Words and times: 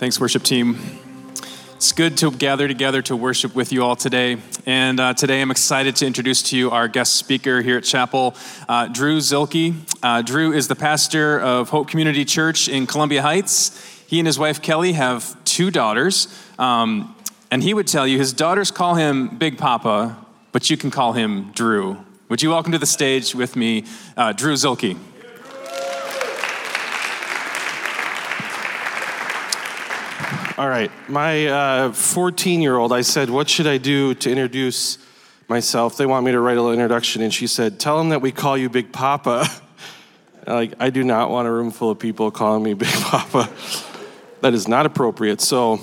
Thanks, 0.00 0.18
worship 0.18 0.44
team. 0.44 0.78
It's 1.76 1.92
good 1.92 2.16
to 2.16 2.30
gather 2.30 2.66
together 2.66 3.02
to 3.02 3.14
worship 3.14 3.54
with 3.54 3.70
you 3.70 3.84
all 3.84 3.96
today. 3.96 4.38
And 4.64 4.98
uh, 4.98 5.12
today 5.12 5.42
I'm 5.42 5.50
excited 5.50 5.94
to 5.96 6.06
introduce 6.06 6.42
to 6.44 6.56
you 6.56 6.70
our 6.70 6.88
guest 6.88 7.16
speaker 7.16 7.60
here 7.60 7.76
at 7.76 7.84
Chapel, 7.84 8.34
uh, 8.66 8.86
Drew 8.86 9.18
Zuehlke. 9.18 9.74
Uh, 10.02 10.22
Drew 10.22 10.54
is 10.54 10.68
the 10.68 10.74
pastor 10.74 11.38
of 11.38 11.68
Hope 11.68 11.88
Community 11.88 12.24
Church 12.24 12.66
in 12.66 12.86
Columbia 12.86 13.20
Heights. 13.20 13.78
He 14.06 14.18
and 14.18 14.26
his 14.26 14.38
wife 14.38 14.62
Kelly 14.62 14.94
have 14.94 15.36
two 15.44 15.70
daughters. 15.70 16.34
Um, 16.58 17.14
and 17.50 17.62
he 17.62 17.74
would 17.74 17.86
tell 17.86 18.06
you 18.06 18.16
his 18.16 18.32
daughters 18.32 18.70
call 18.70 18.94
him 18.94 19.36
Big 19.36 19.58
Papa, 19.58 20.16
but 20.52 20.70
you 20.70 20.78
can 20.78 20.90
call 20.90 21.12
him 21.12 21.52
Drew. 21.52 21.98
Would 22.30 22.40
you 22.40 22.48
welcome 22.48 22.72
to 22.72 22.78
the 22.78 22.86
stage 22.86 23.34
with 23.34 23.54
me, 23.54 23.84
uh, 24.16 24.32
Drew 24.32 24.54
Zuehlke? 24.54 24.96
All 30.60 30.68
right. 30.68 30.92
My 31.08 31.90
14 31.90 32.58
uh, 32.58 32.62
year 32.62 32.76
old, 32.76 32.92
I 32.92 33.00
said, 33.00 33.30
What 33.30 33.48
should 33.48 33.66
I 33.66 33.78
do 33.78 34.12
to 34.16 34.30
introduce 34.30 34.98
myself? 35.48 35.96
They 35.96 36.04
want 36.04 36.26
me 36.26 36.32
to 36.32 36.38
write 36.38 36.58
a 36.58 36.60
little 36.60 36.74
introduction. 36.74 37.22
And 37.22 37.32
she 37.32 37.46
said, 37.46 37.80
Tell 37.80 37.96
them 37.96 38.10
that 38.10 38.20
we 38.20 38.30
call 38.30 38.58
you 38.58 38.68
Big 38.68 38.92
Papa. 38.92 39.46
like, 40.46 40.74
I 40.78 40.90
do 40.90 41.02
not 41.02 41.30
want 41.30 41.48
a 41.48 41.50
room 41.50 41.70
full 41.70 41.90
of 41.90 41.98
people 41.98 42.30
calling 42.30 42.62
me 42.62 42.74
Big 42.84 42.90
Papa. 42.90 43.48
that 44.42 44.52
is 44.52 44.68
not 44.68 44.84
appropriate. 44.84 45.40
So 45.40 45.80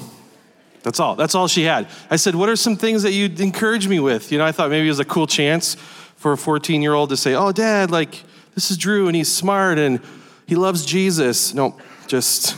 that's 0.84 0.99
all. 0.99 1.16
That's 1.16 1.34
all 1.34 1.48
she 1.48 1.63
had. 1.63 1.88
I 2.12 2.18
said, 2.18 2.35
What 2.35 2.48
are 2.48 2.55
some 2.55 2.76
things 2.76 3.02
that 3.02 3.13
you'd 3.13 3.40
encourage 3.40 3.88
me 3.88 3.99
with? 3.99 4.32
You 4.32 4.38
know, 4.38 4.46
I 4.46 4.52
thought 4.52 4.70
maybe 4.70 4.85
it 4.85 4.91
was 4.91 4.99
a 4.99 5.05
cool 5.05 5.26
chance 5.26 5.73
for 6.18 6.34
a 6.34 6.38
14 6.38 6.84
year 6.84 6.94
old 6.94 7.09
to 7.09 7.18
say, 7.18 7.34
Oh, 7.34 7.52
dad, 7.52 7.90
like, 7.90 8.23
this 8.54 8.70
is 8.70 8.77
Drew 8.77 9.07
and 9.07 9.16
he's 9.16 9.34
smart 9.34 9.80
and 9.80 9.99
he 10.46 10.54
loves 10.54 10.85
Jesus. 10.85 11.55
No, 11.55 11.80
just 12.05 12.55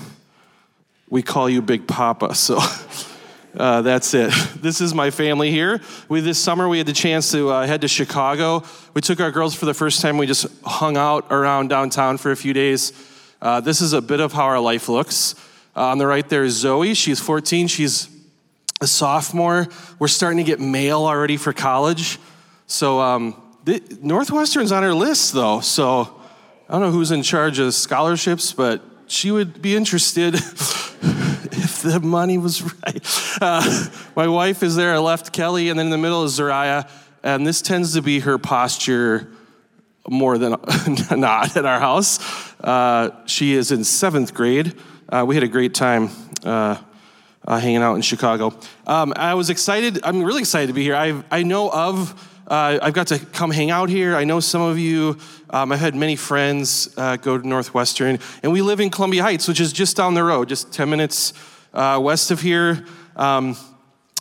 we 1.10 1.24
call 1.24 1.50
you 1.50 1.62
Big 1.62 1.88
Papa. 1.88 2.36
So 2.36 2.60
uh, 3.58 3.82
that's 3.82 4.14
it. 4.14 4.34
This 4.60 4.82
is 4.82 4.94
my 4.94 5.10
family 5.10 5.52
here. 5.52 5.80
We 6.10 6.20
this 6.20 6.38
summer 6.38 6.68
we 6.68 6.78
had 6.78 6.88
the 6.88 6.94
chance 6.94 7.32
to 7.32 7.50
uh, 7.50 7.66
head 7.66 7.82
to 7.82 7.88
Chicago. 7.88 8.64
We 8.94 9.02
took 9.02 9.20
our 9.22 9.32
girls 9.32 9.56
for 9.56 9.66
the 9.66 9.74
first 9.74 10.02
time. 10.02 10.18
We 10.18 10.28
just 10.28 10.48
hung 10.64 10.98
out 10.98 11.28
around 11.32 11.70
downtown 11.70 12.18
for 12.18 12.32
a 12.32 12.36
few 12.36 12.54
days. 12.54 12.92
Uh, 13.42 13.62
this 13.62 13.80
is 13.82 13.94
a 13.94 14.02
bit 14.02 14.20
of 14.20 14.34
how 14.34 14.44
our 14.44 14.60
life 14.60 14.90
looks. 14.90 15.36
Uh, 15.76 15.86
on 15.88 15.98
the 15.98 16.06
right 16.06 16.28
there 16.28 16.44
is 16.44 16.56
Zoe. 16.58 16.94
She's 16.94 17.22
14. 17.22 17.68
She's 17.68 18.10
a 18.82 18.88
sophomore. 18.88 19.68
We're 19.98 20.10
starting 20.10 20.38
to 20.38 20.44
get 20.44 20.60
mail 20.60 21.06
already 21.06 21.38
for 21.38 21.54
college. 21.54 22.20
So 22.68 23.00
um, 23.00 23.42
Northwestern's 24.02 24.74
on 24.74 24.84
our 24.84 24.94
list 24.94 25.34
though. 25.34 25.62
So 25.62 26.20
I 26.68 26.74
don't 26.74 26.82
know 26.82 26.92
who's 26.92 27.12
in 27.12 27.24
charge 27.24 27.60
of 27.60 27.74
scholarships, 27.74 28.52
but 28.52 28.84
she 29.10 29.32
would 29.32 29.62
be 29.62 29.76
interested 29.76 30.36
if 31.02 31.82
the 31.82 32.00
money 32.00 32.38
was 32.38 32.62
right. 32.62 33.06
Uh, 33.42 33.86
my 34.16 34.28
wife 34.28 34.64
is 34.64 34.76
there. 34.76 34.94
I 34.94 35.00
left 35.00 35.34
Kelly, 35.34 35.70
and 35.70 35.78
then 35.78 35.88
in 35.88 35.92
the 35.92 35.98
middle 35.98 36.24
is 36.24 36.40
Zariah, 36.40 36.90
and 37.24 37.46
this 37.46 37.62
tends 37.62 37.94
to 37.94 38.02
be 38.02 38.20
her 38.20 38.38
posture 38.38 39.32
more 40.08 40.38
than 40.38 40.56
not 41.12 41.58
at 41.58 41.66
our 41.66 41.80
house. 41.80 42.20
Uh, 42.62 43.26
she 43.26 43.54
is 43.54 43.72
in 43.72 43.84
seventh 43.84 44.34
grade. 44.34 44.76
Uh, 45.10 45.26
we 45.28 45.36
had 45.36 45.44
a 45.44 45.48
great 45.48 45.74
time 45.74 46.10
uh, 46.44 46.78
uh, 47.48 47.60
hanging 47.60 47.78
out 47.78 47.96
in 47.96 48.02
Chicago. 48.02 48.54
Um, 48.86 49.14
I 49.16 49.34
was 49.34 49.50
excited. 49.50 50.00
I'm 50.04 50.24
really 50.24 50.42
excited 50.42 50.68
to 50.68 50.74
be 50.74 50.84
here. 50.84 50.96
I 50.96 51.24
I 51.32 51.44
know 51.44 51.70
of 51.70 52.39
uh, 52.50 52.80
I've 52.82 52.94
got 52.94 53.08
to 53.08 53.20
come 53.20 53.52
hang 53.52 53.70
out 53.70 53.90
here. 53.90 54.16
I 54.16 54.24
know 54.24 54.40
some 54.40 54.62
of 54.62 54.80
you, 54.80 55.18
um, 55.52 55.72
I've 55.72 55.80
had 55.80 55.96
many 55.96 56.16
friends 56.16 56.92
uh, 56.98 57.16
go 57.18 57.38
to 57.38 57.48
Northwestern, 57.48 58.18
and 58.42 58.52
we 58.52 58.64
live 58.64 58.80
in 58.80 58.90
Columbia 58.90 59.22
Heights, 59.22 59.48
which 59.48 59.60
is 59.60 59.72
just 59.72 59.96
down 59.96 60.16
the 60.16 60.24
road, 60.24 60.50
just 60.50 60.74
10 60.74 60.90
minutes 60.90 61.34
uh, 61.74 62.00
west 62.02 62.32
of 62.32 62.42
here. 62.42 62.86
Um, 63.16 63.56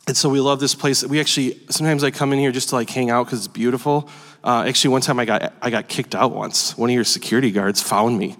and 0.06 0.16
so 0.16 0.28
we 0.28 0.40
love 0.40 0.60
this 0.60 0.74
place. 0.74 1.04
We 1.04 1.20
actually, 1.20 1.58
sometimes 1.70 2.04
I 2.04 2.10
come 2.10 2.32
in 2.34 2.38
here 2.38 2.52
just 2.52 2.68
to 2.70 2.74
like 2.74 2.90
hang 2.90 3.10
out 3.10 3.24
because 3.26 3.40
it's 3.40 3.48
beautiful. 3.48 4.10
Uh, 4.44 4.64
actually, 4.66 4.90
one 4.90 5.00
time 5.00 5.18
I 5.18 5.24
got, 5.24 5.54
I 5.62 5.70
got 5.70 5.88
kicked 5.88 6.14
out 6.14 6.32
once. 6.32 6.76
One 6.76 6.90
of 6.90 6.94
your 6.94 7.04
security 7.04 7.50
guards 7.50 7.82
found 7.82 8.18
me 8.18 8.36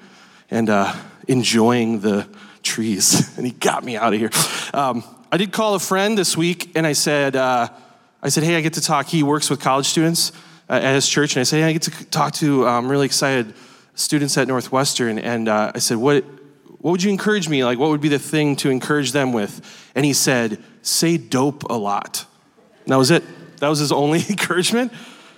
and 0.50 0.68
uh, 0.68 0.94
enjoying 1.28 2.00
the 2.00 2.28
trees, 2.62 3.34
and 3.38 3.46
he 3.46 3.52
got 3.52 3.84
me 3.84 3.96
out 3.96 4.12
of 4.12 4.18
here. 4.18 4.30
Um, 4.74 5.02
I 5.32 5.38
did 5.38 5.52
call 5.52 5.74
a 5.74 5.78
friend 5.78 6.16
this 6.16 6.36
week, 6.36 6.72
and 6.76 6.86
I 6.86 6.92
said, 6.92 7.36
uh, 7.36 7.68
I 8.20 8.30
said, 8.30 8.42
hey, 8.42 8.56
I 8.56 8.60
get 8.60 8.72
to 8.74 8.80
talk. 8.80 9.06
He 9.06 9.22
works 9.22 9.48
with 9.48 9.60
college 9.60 9.86
students 9.86 10.32
uh, 10.68 10.74
at 10.74 10.94
his 10.94 11.08
church, 11.08 11.36
and 11.36 11.40
I 11.40 11.44
said, 11.44 11.58
hey, 11.58 11.68
I 11.68 11.72
get 11.72 11.82
to 11.82 12.04
talk 12.06 12.32
to 12.34 12.66
um, 12.66 12.88
really 12.88 13.06
excited 13.06 13.54
students 13.94 14.36
at 14.36 14.48
Northwestern. 14.48 15.18
And 15.18 15.48
uh, 15.48 15.72
I 15.74 15.78
said, 15.78 15.98
what, 15.98 16.24
what 16.80 16.90
would 16.92 17.02
you 17.02 17.10
encourage 17.10 17.48
me? 17.48 17.64
Like, 17.64 17.78
what 17.78 17.90
would 17.90 18.00
be 18.00 18.08
the 18.08 18.18
thing 18.18 18.56
to 18.56 18.70
encourage 18.70 19.12
them 19.12 19.32
with? 19.32 19.90
And 19.94 20.04
he 20.04 20.12
said, 20.12 20.62
say 20.82 21.16
dope 21.16 21.64
a 21.70 21.74
lot. 21.74 22.26
And 22.84 22.92
that 22.92 22.96
was 22.96 23.10
it. 23.12 23.22
That 23.58 23.68
was 23.68 23.78
his 23.78 23.92
only 23.92 24.18
encouragement. 24.28 24.92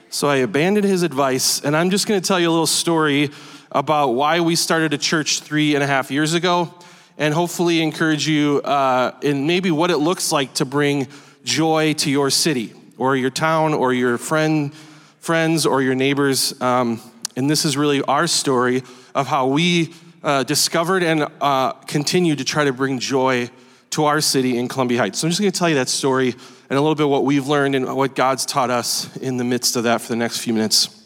So 0.09 0.29
I 0.29 0.37
abandoned 0.37 0.87
his 0.87 1.03
advice, 1.03 1.61
and 1.61 1.77
I'm 1.77 1.91
just 1.91 2.07
going 2.07 2.21
to 2.21 2.27
tell 2.27 2.41
you 2.41 2.49
a 2.49 2.51
little 2.51 2.67
story 2.67 3.31
about 3.71 4.09
why 4.15 4.41
we 4.41 4.57
started 4.57 4.93
a 4.95 4.99
church 4.99 5.41
three 5.41 5.75
and 5.75 5.85
a 5.85 5.87
half 5.87 6.11
years 6.11 6.35
ago, 6.35 6.75
and 7.19 7.33
hopefully 7.35 7.83
encourage 7.83 8.27
you 8.27 8.61
uh, 8.63 9.13
in 9.23 9.47
maybe 9.47 9.71
what 9.71 9.91
it 9.91 9.99
looks 9.99 10.33
like 10.33 10.55
to 10.55 10.65
bring 10.65 11.07
joy 11.51 11.93
to 11.95 12.11
your 12.11 12.31
city 12.31 12.73
or 12.97 13.17
your 13.17 13.31
town 13.31 13.75
or 13.75 13.93
your 13.93 14.19
friend, 14.19 14.73
friends 15.19 15.67
or 15.67 15.83
your 15.83 15.97
neighbors. 15.97 16.59
Um, 16.61 17.01
and 17.37 17.51
this 17.51 17.65
is 17.65 17.77
really 17.77 18.03
our 18.03 18.27
story 18.27 18.83
of 19.15 19.27
how 19.27 19.49
we 19.49 19.93
uh, 20.23 20.45
discovered 20.45 21.03
and 21.03 21.27
uh, 21.41 21.73
continue 21.73 22.37
to 22.37 22.45
try 22.45 22.65
to 22.65 22.73
bring 22.73 23.01
joy 23.01 23.51
to 23.91 24.05
our 24.05 24.21
city 24.21 24.57
in 24.57 24.69
Columbia 24.69 24.99
Heights. 24.99 25.19
So 25.19 25.27
I'm 25.27 25.31
just 25.31 25.41
going 25.41 25.51
to 25.51 25.59
tell 25.59 25.69
you 25.69 25.75
that 25.75 25.89
story 25.89 26.29
and 26.29 26.79
a 26.79 26.81
little 26.81 26.95
bit 26.95 27.09
what 27.09 27.25
we've 27.25 27.49
learned 27.49 27.75
and 27.75 27.97
what 27.97 28.15
God's 28.15 28.47
taught 28.47 28.71
us 28.71 29.17
in 29.17 29.37
the 29.37 29.45
midst 29.45 29.75
of 29.75 29.83
that 29.85 30.01
for 30.01 30.09
the 30.09 30.17
next 30.17 30.39
few 30.39 30.55
minutes. 30.55 30.97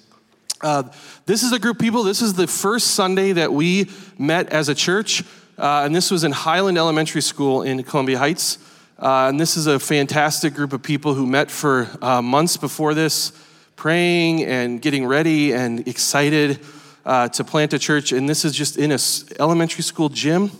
Uh, 0.60 0.82
this 1.24 1.42
is 1.42 1.52
a 1.52 1.58
group 1.58 1.76
of 1.76 1.80
people. 1.80 2.02
This 2.02 2.20
is 2.20 2.34
the 2.34 2.46
first 2.46 2.88
Sunday 2.88 3.32
that 3.32 3.50
we 3.50 3.88
met 4.18 4.50
as 4.50 4.68
a 4.68 4.74
church, 4.74 5.22
uh, 5.56 5.84
and 5.84 5.96
this 5.96 6.10
was 6.10 6.22
in 6.22 6.32
Highland 6.32 6.76
Elementary 6.76 7.22
School 7.22 7.62
in 7.62 7.82
Columbia 7.82 8.18
Heights. 8.18 8.58
Uh, 8.96 9.26
and 9.28 9.40
this 9.40 9.56
is 9.56 9.66
a 9.66 9.78
fantastic 9.78 10.54
group 10.54 10.72
of 10.72 10.80
people 10.82 11.14
who 11.14 11.26
met 11.26 11.50
for 11.50 11.88
uh, 12.00 12.22
months 12.22 12.56
before 12.56 12.94
this, 12.94 13.32
praying 13.74 14.44
and 14.44 14.80
getting 14.80 15.04
ready 15.04 15.52
and 15.52 15.86
excited 15.88 16.60
uh, 17.04 17.28
to 17.28 17.42
plant 17.42 17.72
a 17.72 17.78
church. 17.78 18.12
And 18.12 18.28
this 18.28 18.44
is 18.44 18.52
just 18.54 18.76
in 18.76 18.92
a 18.92 18.98
elementary 19.42 19.82
school 19.82 20.08
gym. 20.08 20.52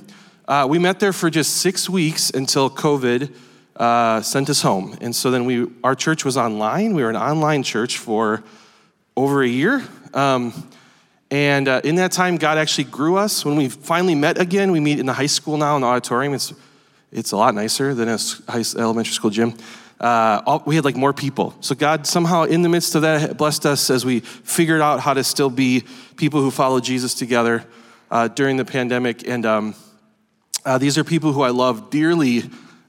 Uh, 0.48 0.66
we 0.68 0.80
met 0.80 0.98
there 0.98 1.12
for 1.12 1.30
just 1.30 1.58
six 1.58 1.88
weeks 1.88 2.30
until 2.30 2.68
COVID 2.68 3.32
uh, 3.76 4.20
sent 4.20 4.50
us 4.50 4.62
home. 4.62 4.98
And 5.00 5.14
so 5.14 5.30
then 5.30 5.44
we, 5.44 5.68
our 5.84 5.94
church 5.94 6.24
was 6.24 6.36
online. 6.36 6.94
We 6.94 7.04
were 7.04 7.10
an 7.10 7.16
online 7.16 7.62
church 7.62 7.98
for 7.98 8.42
over 9.16 9.44
a 9.44 9.48
year. 9.48 9.82
Um, 10.12 10.52
and 11.30 11.68
uh, 11.68 11.80
in 11.84 11.94
that 11.96 12.10
time, 12.10 12.36
God 12.36 12.58
actually 12.58 12.84
grew 12.84 13.16
us. 13.16 13.44
When 13.44 13.54
we 13.54 13.68
finally 13.68 14.16
met 14.16 14.40
again, 14.40 14.72
we 14.72 14.80
meet 14.80 14.98
in 14.98 15.06
the 15.06 15.12
high 15.12 15.26
school 15.26 15.56
now 15.56 15.76
in 15.76 15.82
the 15.82 15.86
auditorium. 15.86 16.34
It's 16.34 16.52
it's 17.14 17.30
a 17.30 17.36
lot 17.36 17.54
nicer 17.54 17.94
than 17.94 18.08
a 18.08 18.18
high, 18.48 18.64
elementary 18.76 19.14
school 19.14 19.30
gym. 19.30 19.54
Uh, 20.00 20.42
all, 20.44 20.62
we 20.66 20.74
had 20.74 20.84
like 20.84 20.96
more 20.96 21.12
people. 21.12 21.54
So 21.60 21.74
God 21.74 22.06
somehow 22.06 22.42
in 22.42 22.62
the 22.62 22.68
midst 22.68 22.96
of 22.96 23.02
that 23.02 23.38
blessed 23.38 23.64
us 23.64 23.88
as 23.88 24.04
we 24.04 24.20
figured 24.20 24.80
out 24.80 24.98
how 25.00 25.14
to 25.14 25.22
still 25.22 25.48
be 25.48 25.84
people 26.16 26.40
who 26.40 26.50
follow 26.50 26.80
Jesus 26.80 27.14
together 27.14 27.64
uh, 28.10 28.28
during 28.28 28.56
the 28.56 28.64
pandemic. 28.64 29.26
And 29.28 29.46
um, 29.46 29.74
uh, 30.64 30.78
these 30.78 30.98
are 30.98 31.04
people 31.04 31.32
who 31.32 31.42
I 31.42 31.50
love 31.50 31.88
dearly. 31.88 32.42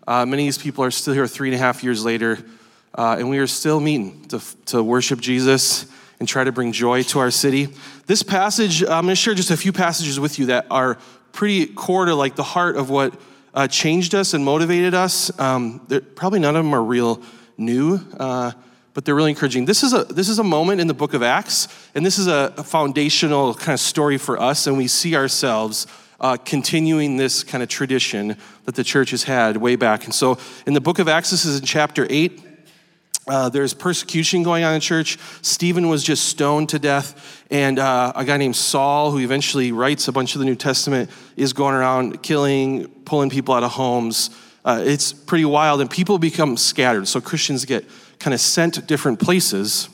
Uh, 0.07 0.25
many 0.25 0.43
of 0.43 0.47
these 0.47 0.57
people 0.57 0.83
are 0.83 0.91
still 0.91 1.13
here 1.13 1.27
three 1.27 1.49
and 1.49 1.55
a 1.55 1.59
half 1.59 1.83
years 1.83 2.03
later, 2.03 2.39
uh, 2.95 3.17
and 3.19 3.29
we 3.29 3.37
are 3.37 3.47
still 3.47 3.79
meeting 3.79 4.25
to, 4.29 4.41
to 4.65 4.83
worship 4.83 5.21
Jesus 5.21 5.85
and 6.19 6.27
try 6.27 6.43
to 6.43 6.51
bring 6.51 6.71
joy 6.71 7.03
to 7.03 7.19
our 7.19 7.31
city. 7.31 7.69
This 8.07 8.23
passage, 8.23 8.81
I'm 8.81 9.03
going 9.03 9.07
to 9.07 9.15
share 9.15 9.35
just 9.35 9.51
a 9.51 9.57
few 9.57 9.71
passages 9.71 10.19
with 10.19 10.39
you 10.39 10.47
that 10.47 10.65
are 10.71 10.97
pretty 11.31 11.67
core 11.67 12.05
to 12.05 12.15
like 12.15 12.35
the 12.35 12.43
heart 12.43 12.75
of 12.75 12.89
what 12.89 13.13
uh, 13.55 13.67
changed 13.67 14.13
us 14.13 14.33
and 14.33 14.43
motivated 14.43 14.93
us. 14.93 15.37
Um, 15.39 15.87
probably 16.15 16.39
none 16.39 16.55
of 16.55 16.63
them 16.63 16.75
are 16.75 16.83
real 16.83 17.21
new, 17.57 17.99
uh, 18.19 18.51
but 18.93 19.05
they're 19.05 19.15
really 19.15 19.31
encouraging. 19.31 19.65
This 19.65 19.81
is, 19.81 19.93
a, 19.93 20.03
this 20.03 20.29
is 20.29 20.39
a 20.39 20.43
moment 20.43 20.81
in 20.81 20.87
the 20.87 20.93
book 20.93 21.13
of 21.13 21.23
Acts, 21.23 21.67
and 21.95 22.05
this 22.05 22.19
is 22.19 22.27
a, 22.27 22.53
a 22.57 22.63
foundational 22.63 23.53
kind 23.53 23.73
of 23.73 23.79
story 23.79 24.17
for 24.17 24.39
us, 24.39 24.67
and 24.67 24.77
we 24.77 24.87
see 24.87 25.15
ourselves 25.15 25.87
uh, 26.19 26.37
continuing 26.37 27.17
this 27.17 27.43
kind 27.43 27.63
of 27.63 27.69
tradition 27.69 28.37
that 28.65 28.75
the 28.75 28.83
church 28.83 29.11
has 29.11 29.23
had 29.23 29.57
way 29.57 29.75
back. 29.75 30.05
And 30.05 30.13
so 30.13 30.37
in 30.65 30.73
the 30.73 30.81
book 30.81 30.99
of 30.99 31.07
Acts, 31.07 31.31
this 31.31 31.45
is 31.45 31.59
in 31.59 31.65
chapter 31.65 32.07
8. 32.09 32.41
Uh, 33.27 33.49
there's 33.49 33.73
persecution 33.73 34.43
going 34.43 34.63
on 34.63 34.75
in 34.75 34.81
church. 34.81 35.17
Stephen 35.41 35.89
was 35.89 36.03
just 36.03 36.27
stoned 36.27 36.69
to 36.69 36.79
death. 36.79 37.43
And 37.49 37.79
uh, 37.79 38.13
a 38.15 38.23
guy 38.23 38.37
named 38.37 38.55
Saul, 38.55 39.11
who 39.11 39.19
eventually 39.19 39.71
writes 39.71 40.07
a 40.07 40.11
bunch 40.11 40.35
of 40.35 40.39
the 40.39 40.45
New 40.45 40.55
Testament, 40.55 41.09
is 41.35 41.53
going 41.53 41.73
around 41.73 42.21
killing, 42.21 42.87
pulling 43.05 43.29
people 43.31 43.55
out 43.55 43.63
of 43.63 43.71
homes. 43.71 44.29
Uh, 44.63 44.81
it's 44.85 45.11
pretty 45.11 45.45
wild. 45.45 45.81
And 45.81 45.89
people 45.89 46.19
become 46.19 46.55
scattered. 46.55 47.07
So 47.07 47.19
Christians 47.19 47.65
get 47.65 47.85
kind 48.19 48.33
of 48.33 48.39
sent 48.39 48.85
different 48.85 49.19
places. 49.19 49.89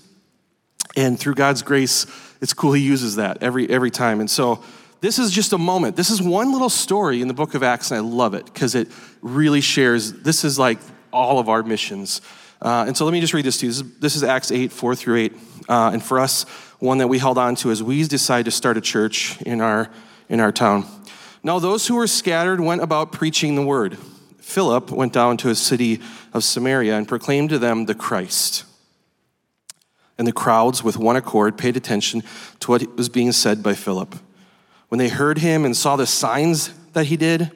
And 0.98 1.18
through 1.18 1.36
God's 1.36 1.62
grace, 1.62 2.06
it's 2.42 2.54
cool 2.54 2.74
he 2.74 2.84
uses 2.84 3.16
that 3.16 3.42
every, 3.42 3.70
every 3.70 3.92
time. 3.92 4.20
And 4.20 4.30
so 4.30 4.62
this 5.00 5.18
is 5.20 5.32
just 5.32 5.54
a 5.54 5.58
moment. 5.58 5.96
This 5.96 6.10
is 6.10 6.22
one 6.22 6.52
little 6.52 6.70
story 6.70 7.22
in 7.22 7.28
the 7.28 7.34
book 7.34 7.56
of 7.56 7.64
Acts, 7.64 7.92
and 7.92 7.98
I 7.98 8.02
love 8.02 8.34
it 8.34 8.46
because 8.46 8.76
it 8.76 8.88
really 9.22 9.62
shares. 9.62 10.14
This 10.14 10.44
is 10.44 10.60
like 10.60 10.80
all 11.12 11.40
of 11.40 11.50
our 11.50 11.64
missions. 11.64 12.22
Uh, 12.62 12.86
and 12.88 12.96
so 12.96 13.06
let 13.06 13.12
me 13.12 13.20
just 13.20 13.34
read 13.34 13.46
this 13.46 13.58
to 13.58 13.66
you. 13.66 13.72
This 13.72 13.82
is, 13.82 14.00
this 14.00 14.16
is 14.16 14.24
Acts 14.24 14.52
8, 14.52 14.72
4 14.72 14.96
through 14.96 15.18
8. 15.18 15.34
Uh, 15.68 15.90
and 15.94 16.04
for 16.04 16.20
us, 16.20 16.44
one 16.80 17.00
that 17.00 17.08
we 17.08 17.18
held 17.18 17.38
on 17.38 17.56
to 17.56 17.72
as 17.72 17.82
we 17.82 18.08
decided 18.08 18.46
to 18.46 18.52
start 18.52 18.78
a 18.78 18.82
church 18.82 19.42
in 19.42 19.62
our, 19.62 19.90
in 20.30 20.40
our 20.40 20.52
town. 20.52 20.86
Now, 21.44 21.58
those 21.58 21.88
who 21.88 21.96
were 21.96 22.08
scattered 22.08 22.60
went 22.60 22.82
about 22.82 23.12
preaching 23.12 23.56
the 23.56 23.64
word. 23.64 23.98
Philip 24.40 24.92
went 24.92 25.14
down 25.14 25.38
to 25.38 25.50
a 25.50 25.56
city 25.56 26.02
of 26.34 26.44
Samaria 26.44 26.96
and 26.96 27.08
proclaimed 27.08 27.50
to 27.50 27.58
them 27.58 27.86
the 27.86 27.96
Christ. 27.96 28.66
And 30.18 30.28
the 30.28 30.34
crowds, 30.34 30.84
with 30.84 30.98
one 30.98 31.16
accord, 31.16 31.58
paid 31.58 31.78
attention 31.78 32.22
to 32.60 32.72
what 32.72 32.96
was 32.96 33.10
being 33.10 33.32
said 33.32 33.64
by 33.64 33.74
Philip. 33.74 34.16
When 34.90 35.00
they 35.00 35.10
heard 35.10 35.40
him 35.40 35.66
and 35.66 35.76
saw 35.76 35.96
the 35.96 36.06
signs 36.06 36.70
that 36.94 37.06
he 37.06 37.18
did, 37.18 37.52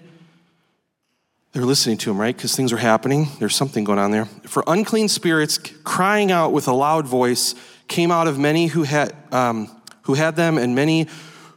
they 1.56 1.62
were 1.62 1.68
listening 1.68 1.96
to 1.96 2.12
him, 2.12 2.20
right? 2.20 2.36
Because 2.36 2.54
things 2.54 2.74
are 2.74 2.78
happening. 2.78 3.30
There's 3.40 3.56
something 3.56 3.86
going 3.86 3.98
on 3.98 4.12
there. 4.12 4.26
For 4.26 4.62
unclean 4.68 5.08
spirits, 5.08 5.58
crying 5.86 6.30
out 6.30 6.52
with 6.52 6.68
a 6.68 6.74
loud 6.74 7.08
voice, 7.08 7.56
came 7.88 8.12
out 8.12 8.28
of 8.28 8.38
many 8.38 8.68
who 8.68 8.84
had, 8.84 9.16
um, 9.32 9.72
who 10.02 10.16
had 10.16 10.36
them, 10.36 10.58
and 10.58 10.76
many 10.76 11.08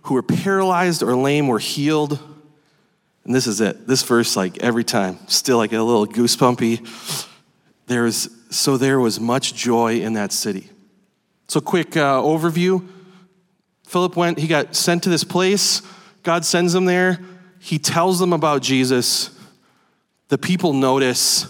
who 0.03 0.15
were 0.15 0.23
paralyzed 0.23 1.03
or 1.03 1.17
lame 1.17 1.49
were 1.49 1.59
healed. 1.59 2.21
And 3.25 3.35
this 3.35 3.49
is 3.49 3.61
it. 3.61 3.89
This 3.89 4.05
verse, 4.05 4.37
like 4.37 4.59
every 4.59 4.85
time, 4.85 5.19
still 5.27 5.57
like 5.57 5.73
a 5.73 5.83
little 5.83 6.07
goosebumpy. 6.07 7.27
There 7.89 8.05
was, 8.05 8.31
so 8.51 8.77
there 8.77 9.01
was 9.01 9.19
much 9.19 9.53
joy 9.53 9.99
in 9.99 10.13
that 10.13 10.31
city. 10.31 10.71
So, 11.49 11.61
quick 11.61 11.97
uh, 11.97 12.23
overview 12.23 12.87
Philip 13.89 14.15
went, 14.15 14.39
he 14.39 14.47
got 14.47 14.77
sent 14.77 15.03
to 15.03 15.09
this 15.09 15.25
place. 15.25 15.83
God 16.23 16.45
sends 16.45 16.73
him 16.73 16.85
there. 16.85 17.19
He 17.59 17.81
tells 17.81 18.21
them 18.21 18.33
about 18.33 18.63
Jesus. 18.63 19.37
The 20.29 20.39
people 20.39 20.73
notice 20.73 21.47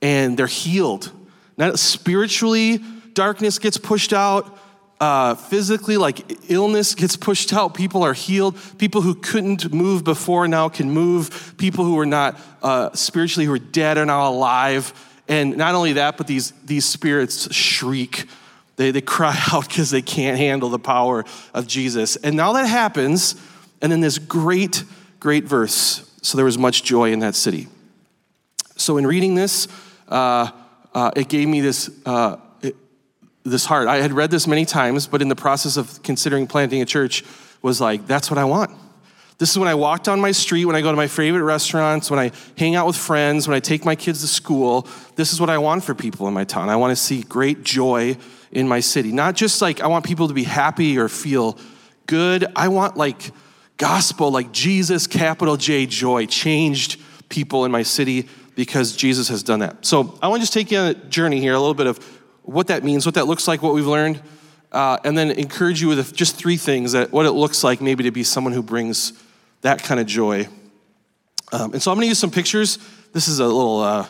and 0.00 0.36
they're 0.36 0.46
healed. 0.46 1.10
Not 1.56 1.78
spiritually, 1.78 2.80
darkness 3.12 3.58
gets 3.58 3.78
pushed 3.78 4.12
out. 4.12 4.58
Uh, 5.00 5.34
physically, 5.34 5.96
like 5.96 6.48
illness 6.48 6.94
gets 6.94 7.16
pushed 7.16 7.52
out. 7.52 7.74
People 7.74 8.04
are 8.04 8.12
healed. 8.12 8.56
People 8.78 9.00
who 9.00 9.16
couldn't 9.16 9.72
move 9.72 10.04
before 10.04 10.46
now 10.46 10.68
can 10.68 10.92
move. 10.92 11.54
People 11.56 11.84
who 11.84 11.96
were 11.96 12.06
not 12.06 12.40
uh, 12.62 12.92
spiritually, 12.94 13.44
who 13.44 13.52
are 13.52 13.58
dead, 13.58 13.98
are 13.98 14.06
now 14.06 14.30
alive. 14.30 14.92
And 15.26 15.56
not 15.56 15.74
only 15.74 15.94
that, 15.94 16.16
but 16.16 16.28
these, 16.28 16.52
these 16.64 16.84
spirits 16.84 17.52
shriek 17.52 18.28
they, 18.76 18.90
they 18.90 19.00
cry 19.00 19.38
out 19.52 19.68
because 19.68 19.90
they 19.90 20.02
can't 20.02 20.38
handle 20.38 20.68
the 20.68 20.78
power 20.78 21.24
of 21.54 21.66
Jesus. 21.66 22.16
And 22.16 22.36
now 22.36 22.52
that 22.54 22.66
happens, 22.66 23.36
and 23.80 23.92
then 23.92 24.00
this 24.00 24.18
great, 24.18 24.84
great 25.20 25.44
verse. 25.44 26.08
So 26.22 26.36
there 26.36 26.44
was 26.44 26.58
much 26.58 26.84
joy 26.84 27.12
in 27.12 27.20
that 27.20 27.34
city. 27.34 27.68
So 28.82 28.96
in 28.96 29.06
reading 29.06 29.34
this, 29.34 29.68
uh, 30.08 30.50
uh, 30.94 31.10
it 31.16 31.28
gave 31.28 31.48
me 31.48 31.60
this, 31.60 31.90
uh, 32.04 32.36
it, 32.60 32.76
this 33.44 33.64
heart. 33.64 33.88
I 33.88 33.96
had 33.96 34.12
read 34.12 34.30
this 34.30 34.46
many 34.46 34.64
times, 34.64 35.06
but 35.06 35.22
in 35.22 35.28
the 35.28 35.36
process 35.36 35.76
of 35.76 36.02
considering 36.02 36.46
planting 36.46 36.82
a 36.82 36.84
church, 36.84 37.24
was 37.62 37.80
like, 37.80 38.06
that's 38.08 38.28
what 38.28 38.38
I 38.38 38.44
want. 38.44 38.72
This 39.38 39.50
is 39.50 39.58
when 39.58 39.68
I 39.68 39.74
walk 39.74 40.02
down 40.02 40.20
my 40.20 40.32
street, 40.32 40.64
when 40.64 40.76
I 40.76 40.82
go 40.82 40.90
to 40.90 40.96
my 40.96 41.06
favorite 41.06 41.44
restaurants, 41.44 42.10
when 42.10 42.18
I 42.18 42.32
hang 42.58 42.74
out 42.74 42.86
with 42.86 42.96
friends, 42.96 43.48
when 43.48 43.56
I 43.56 43.60
take 43.60 43.84
my 43.84 43.94
kids 43.94 44.20
to 44.20 44.26
school. 44.26 44.86
This 45.16 45.32
is 45.32 45.40
what 45.40 45.48
I 45.48 45.58
want 45.58 45.84
for 45.84 45.94
people 45.94 46.28
in 46.28 46.34
my 46.34 46.44
town. 46.44 46.68
I 46.68 46.76
want 46.76 46.90
to 46.90 46.96
see 46.96 47.22
great 47.22 47.62
joy 47.62 48.16
in 48.50 48.68
my 48.68 48.80
city. 48.80 49.12
Not 49.12 49.34
just 49.34 49.62
like 49.62 49.80
I 49.80 49.86
want 49.86 50.04
people 50.04 50.28
to 50.28 50.34
be 50.34 50.44
happy 50.44 50.98
or 50.98 51.08
feel 51.08 51.56
good. 52.06 52.46
I 52.54 52.68
want 52.68 52.96
like 52.96 53.32
gospel, 53.78 54.30
like 54.30 54.52
Jesus, 54.52 55.06
capital 55.06 55.56
J, 55.56 55.86
joy, 55.86 56.26
changed 56.26 57.00
people 57.28 57.64
in 57.64 57.72
my 57.72 57.82
city 57.82 58.28
because 58.54 58.94
Jesus 58.96 59.28
has 59.28 59.42
done 59.42 59.60
that. 59.60 59.84
So 59.84 60.18
I 60.22 60.28
want 60.28 60.40
to 60.40 60.42
just 60.42 60.52
take 60.52 60.70
you 60.70 60.78
on 60.78 60.86
a 60.88 60.94
journey 60.94 61.40
here, 61.40 61.54
a 61.54 61.58
little 61.58 61.74
bit 61.74 61.86
of 61.86 61.98
what 62.42 62.66
that 62.68 62.84
means, 62.84 63.06
what 63.06 63.14
that 63.14 63.26
looks 63.26 63.48
like, 63.48 63.62
what 63.62 63.74
we've 63.74 63.86
learned, 63.86 64.20
uh, 64.72 64.98
and 65.04 65.16
then 65.16 65.30
encourage 65.30 65.80
you 65.80 65.88
with 65.88 66.14
just 66.14 66.36
three 66.36 66.56
things 66.56 66.92
that 66.92 67.12
what 67.12 67.26
it 67.26 67.32
looks 67.32 67.62
like 67.62 67.80
maybe 67.80 68.04
to 68.04 68.10
be 68.10 68.24
someone 68.24 68.52
who 68.52 68.62
brings 68.62 69.12
that 69.60 69.82
kind 69.82 70.00
of 70.00 70.06
joy. 70.06 70.48
Um, 71.52 71.72
and 71.72 71.82
so 71.82 71.90
I'm 71.90 71.96
going 71.96 72.04
to 72.04 72.08
use 72.08 72.18
some 72.18 72.30
pictures. 72.30 72.78
This 73.12 73.28
is 73.28 73.38
a 73.38 73.46
little, 73.46 73.80
uh, 73.80 74.06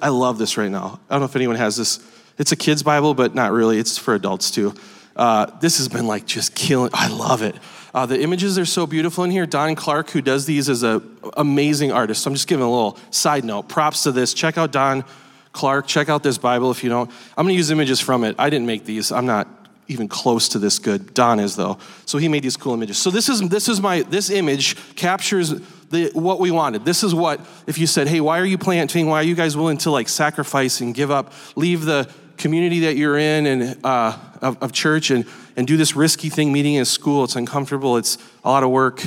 I 0.00 0.08
love 0.08 0.38
this 0.38 0.56
right 0.56 0.70
now. 0.70 1.00
I 1.08 1.14
don't 1.14 1.20
know 1.20 1.26
if 1.26 1.36
anyone 1.36 1.56
has 1.56 1.76
this 1.76 1.98
it's 2.38 2.52
a 2.52 2.56
kid's 2.56 2.82
Bible, 2.82 3.14
but 3.14 3.34
not 3.34 3.52
really. 3.52 3.78
It's 3.78 3.98
for 3.98 4.14
adults 4.14 4.50
too. 4.50 4.74
Uh, 5.14 5.46
this 5.60 5.78
has 5.78 5.88
been 5.88 6.06
like 6.06 6.26
just 6.26 6.54
killing. 6.54 6.90
I 6.92 7.08
love 7.08 7.42
it. 7.42 7.56
Uh, 7.94 8.06
the 8.06 8.20
images 8.20 8.58
are 8.58 8.64
so 8.64 8.86
beautiful 8.86 9.22
in 9.24 9.30
here. 9.30 9.44
Don 9.44 9.74
Clark, 9.74 10.10
who 10.10 10.22
does 10.22 10.46
these, 10.46 10.68
is 10.68 10.82
an 10.82 11.02
amazing 11.36 11.92
artist. 11.92 12.22
So 12.22 12.30
I'm 12.30 12.34
just 12.34 12.48
giving 12.48 12.64
a 12.64 12.70
little 12.70 12.98
side 13.10 13.44
note. 13.44 13.68
Props 13.68 14.04
to 14.04 14.12
this. 14.12 14.32
Check 14.32 14.56
out 14.56 14.72
Don 14.72 15.04
Clark. 15.52 15.86
Check 15.86 16.08
out 16.08 16.22
this 16.22 16.38
Bible 16.38 16.70
if 16.70 16.82
you 16.82 16.88
don't. 16.88 17.10
I'm 17.36 17.44
going 17.44 17.52
to 17.52 17.56
use 17.56 17.70
images 17.70 18.00
from 18.00 18.24
it. 18.24 18.34
I 18.38 18.48
didn't 18.48 18.66
make 18.66 18.86
these. 18.86 19.12
I'm 19.12 19.26
not 19.26 19.46
even 19.88 20.08
close 20.08 20.48
to 20.50 20.58
this 20.58 20.78
good. 20.78 21.12
Don 21.12 21.38
is 21.38 21.56
though. 21.56 21.78
So 22.06 22.18
he 22.18 22.28
made 22.28 22.42
these 22.42 22.56
cool 22.56 22.72
images. 22.72 22.98
So 22.98 23.10
this 23.10 23.28
is 23.28 23.46
this 23.48 23.68
is 23.68 23.80
my 23.80 24.02
this 24.02 24.30
image 24.30 24.76
captures 24.96 25.50
the, 25.90 26.10
what 26.14 26.40
we 26.40 26.50
wanted. 26.50 26.84
This 26.84 27.04
is 27.04 27.14
what 27.14 27.40
if 27.66 27.78
you 27.78 27.86
said, 27.86 28.08
"Hey, 28.08 28.20
why 28.20 28.38
are 28.38 28.44
you 28.44 28.58
planting? 28.58 29.06
Why 29.08 29.20
are 29.20 29.24
you 29.24 29.34
guys 29.34 29.56
willing 29.56 29.78
to 29.78 29.90
like 29.90 30.08
sacrifice 30.08 30.80
and 30.80 30.94
give 30.94 31.10
up, 31.10 31.32
leave 31.56 31.84
the 31.84 32.08
community 32.42 32.80
that 32.80 32.96
you're 32.96 33.16
in 33.16 33.46
and 33.46 33.78
uh, 33.84 34.18
of, 34.42 34.60
of 34.60 34.72
church 34.72 35.10
and, 35.10 35.24
and 35.56 35.64
do 35.66 35.76
this 35.76 35.94
risky 35.94 36.28
thing 36.28 36.52
meeting 36.52 36.74
in 36.74 36.84
school. 36.84 37.22
It's 37.22 37.36
uncomfortable, 37.36 37.96
it's 37.96 38.18
a 38.44 38.50
lot 38.50 38.64
of 38.64 38.70
work. 38.70 39.02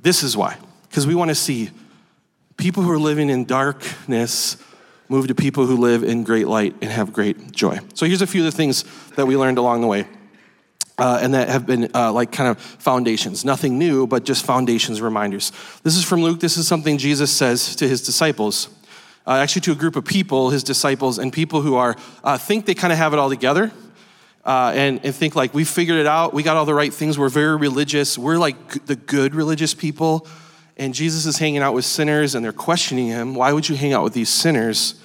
This 0.00 0.24
is 0.24 0.36
why. 0.36 0.58
Because 0.88 1.06
we 1.06 1.14
want 1.14 1.30
to 1.30 1.34
see 1.34 1.70
people 2.56 2.82
who 2.82 2.90
are 2.90 2.98
living 2.98 3.30
in 3.30 3.44
darkness 3.44 4.56
move 5.08 5.28
to 5.28 5.34
people 5.34 5.64
who 5.64 5.76
live 5.76 6.02
in 6.02 6.24
great 6.24 6.48
light 6.48 6.74
and 6.82 6.90
have 6.90 7.12
great 7.12 7.52
joy. 7.52 7.78
So 7.94 8.04
here's 8.04 8.22
a 8.22 8.26
few 8.26 8.40
of 8.40 8.46
the 8.46 8.56
things 8.56 8.84
that 9.14 9.26
we 9.26 9.36
learned 9.36 9.58
along 9.58 9.80
the 9.80 9.86
way. 9.86 10.06
Uh, 10.98 11.18
and 11.22 11.34
that 11.34 11.48
have 11.48 11.66
been 11.66 11.88
uh, 11.94 12.12
like 12.12 12.30
kind 12.32 12.50
of 12.50 12.60
foundations. 12.60 13.44
Nothing 13.44 13.78
new, 13.78 14.06
but 14.06 14.24
just 14.24 14.44
foundations, 14.44 15.00
reminders. 15.00 15.50
This 15.82 15.96
is 15.96 16.04
from 16.04 16.22
Luke. 16.22 16.38
This 16.38 16.56
is 16.58 16.68
something 16.68 16.98
Jesus 16.98 17.30
says 17.32 17.74
to 17.76 17.88
his 17.88 18.02
disciples 18.02 18.68
uh, 19.26 19.32
actually 19.32 19.62
to 19.62 19.72
a 19.72 19.76
group 19.76 19.96
of 19.96 20.04
people, 20.04 20.50
his 20.50 20.64
disciples, 20.64 21.18
and 21.18 21.32
people 21.32 21.62
who 21.62 21.76
are 21.76 21.96
uh, 22.24 22.38
think 22.38 22.66
they 22.66 22.74
kind 22.74 22.92
of 22.92 22.98
have 22.98 23.12
it 23.12 23.18
all 23.18 23.30
together. 23.30 23.70
Uh, 24.44 24.72
and, 24.74 25.00
and 25.04 25.14
think 25.14 25.36
like 25.36 25.54
we 25.54 25.64
figured 25.64 25.98
it 25.98 26.06
out, 26.06 26.34
we 26.34 26.42
got 26.42 26.56
all 26.56 26.64
the 26.64 26.74
right 26.74 26.92
things, 26.92 27.16
we're 27.16 27.28
very 27.28 27.56
religious, 27.56 28.18
we're 28.18 28.38
like 28.38 28.86
the 28.86 28.96
good 28.96 29.36
religious 29.36 29.72
people. 29.72 30.26
And 30.76 30.94
Jesus 30.94 31.26
is 31.26 31.38
hanging 31.38 31.62
out 31.62 31.74
with 31.74 31.84
sinners 31.84 32.34
and 32.34 32.44
they're 32.44 32.52
questioning 32.52 33.06
him, 33.06 33.36
Why 33.36 33.52
would 33.52 33.68
you 33.68 33.76
hang 33.76 33.92
out 33.92 34.02
with 34.02 34.14
these 34.14 34.28
sinners? 34.28 35.00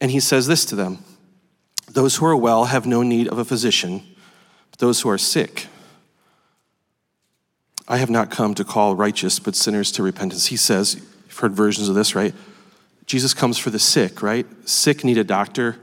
And 0.00 0.10
he 0.10 0.18
says 0.18 0.48
this 0.48 0.64
to 0.66 0.74
them 0.74 0.98
Those 1.88 2.16
who 2.16 2.26
are 2.26 2.36
well 2.36 2.64
have 2.64 2.84
no 2.84 3.02
need 3.02 3.28
of 3.28 3.38
a 3.38 3.44
physician, 3.44 4.02
but 4.70 4.80
those 4.80 5.02
who 5.02 5.08
are 5.08 5.18
sick. 5.18 5.68
I 7.86 7.98
have 7.98 8.10
not 8.10 8.30
come 8.30 8.54
to 8.54 8.64
call 8.64 8.96
righteous, 8.96 9.38
but 9.38 9.54
sinners 9.54 9.92
to 9.92 10.02
repentance. 10.02 10.46
He 10.46 10.56
says, 10.56 10.96
You've 10.96 11.38
heard 11.38 11.52
versions 11.52 11.88
of 11.88 11.94
this, 11.94 12.14
right? 12.14 12.34
Jesus 13.06 13.34
comes 13.34 13.58
for 13.58 13.70
the 13.70 13.78
sick, 13.78 14.22
right? 14.22 14.46
Sick 14.68 15.04
need 15.04 15.18
a 15.18 15.24
doctor. 15.24 15.76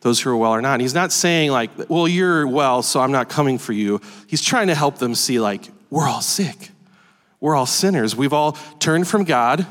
Those 0.00 0.20
who 0.20 0.30
are 0.30 0.36
well 0.36 0.50
are 0.50 0.60
not. 0.60 0.74
And 0.74 0.82
he's 0.82 0.94
not 0.94 1.12
saying, 1.12 1.50
like, 1.50 1.70
well, 1.88 2.06
you're 2.06 2.46
well, 2.46 2.82
so 2.82 3.00
I'm 3.00 3.12
not 3.12 3.28
coming 3.28 3.58
for 3.58 3.72
you. 3.72 4.00
He's 4.26 4.42
trying 4.42 4.66
to 4.66 4.74
help 4.74 4.98
them 4.98 5.14
see, 5.14 5.40
like, 5.40 5.70
we're 5.90 6.06
all 6.06 6.20
sick. 6.20 6.70
We're 7.40 7.54
all 7.54 7.66
sinners. 7.66 8.16
We've 8.16 8.32
all 8.32 8.52
turned 8.80 9.06
from 9.06 9.24
God 9.24 9.66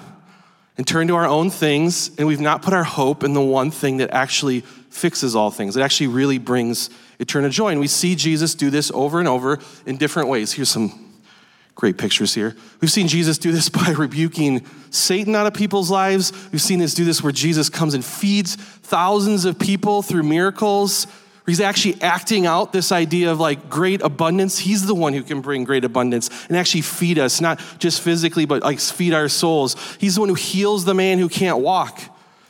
and 0.77 0.87
turned 0.87 1.09
to 1.09 1.15
our 1.15 1.27
own 1.27 1.49
things, 1.49 2.09
and 2.17 2.27
we've 2.27 2.41
not 2.41 2.61
put 2.61 2.73
our 2.73 2.83
hope 2.83 3.23
in 3.23 3.33
the 3.33 3.41
one 3.41 3.69
thing 3.69 3.97
that 3.97 4.11
actually 4.11 4.61
fixes 4.61 5.35
all 5.35 5.51
things. 5.51 5.75
It 5.77 5.81
actually 5.81 6.07
really 6.07 6.37
brings 6.37 6.89
eternal 7.19 7.49
joy. 7.49 7.69
And 7.69 7.79
we 7.79 7.87
see 7.87 8.15
Jesus 8.15 8.55
do 8.55 8.69
this 8.69 8.91
over 8.91 9.19
and 9.19 9.27
over 9.27 9.59
in 9.85 9.97
different 9.97 10.29
ways. 10.29 10.53
Here's 10.53 10.69
some 10.69 11.12
Great 11.75 11.97
pictures 11.97 12.33
here. 12.33 12.55
We've 12.81 12.91
seen 12.91 13.07
Jesus 13.07 13.37
do 13.37 13.51
this 13.51 13.69
by 13.69 13.89
rebuking 13.91 14.65
Satan 14.89 15.35
out 15.35 15.47
of 15.47 15.53
people's 15.53 15.89
lives. 15.89 16.31
We've 16.51 16.61
seen 16.61 16.79
this 16.79 16.93
do 16.93 17.05
this 17.05 17.23
where 17.23 17.31
Jesus 17.31 17.69
comes 17.69 17.93
and 17.93 18.05
feeds 18.05 18.55
thousands 18.55 19.45
of 19.45 19.57
people 19.57 20.01
through 20.01 20.23
miracles. 20.23 21.07
He's 21.45 21.59
actually 21.59 22.01
acting 22.01 22.45
out 22.45 22.71
this 22.71 22.93
idea 22.93 23.31
of 23.31 23.39
like 23.39 23.69
great 23.69 24.01
abundance. 24.01 24.59
He's 24.59 24.85
the 24.85 24.95
one 24.95 25.13
who 25.13 25.23
can 25.23 25.41
bring 25.41 25.65
great 25.65 25.83
abundance 25.83 26.29
and 26.47 26.55
actually 26.55 26.81
feed 26.81 27.19
us, 27.19 27.41
not 27.41 27.59
just 27.79 28.01
physically, 28.01 28.45
but 28.45 28.63
like 28.63 28.79
feed 28.79 29.13
our 29.13 29.27
souls. 29.27 29.75
He's 29.99 30.15
the 30.15 30.21
one 30.21 30.29
who 30.29 30.35
heals 30.35 30.85
the 30.85 30.93
man 30.93 31.19
who 31.19 31.27
can't 31.27 31.59
walk 31.59 32.01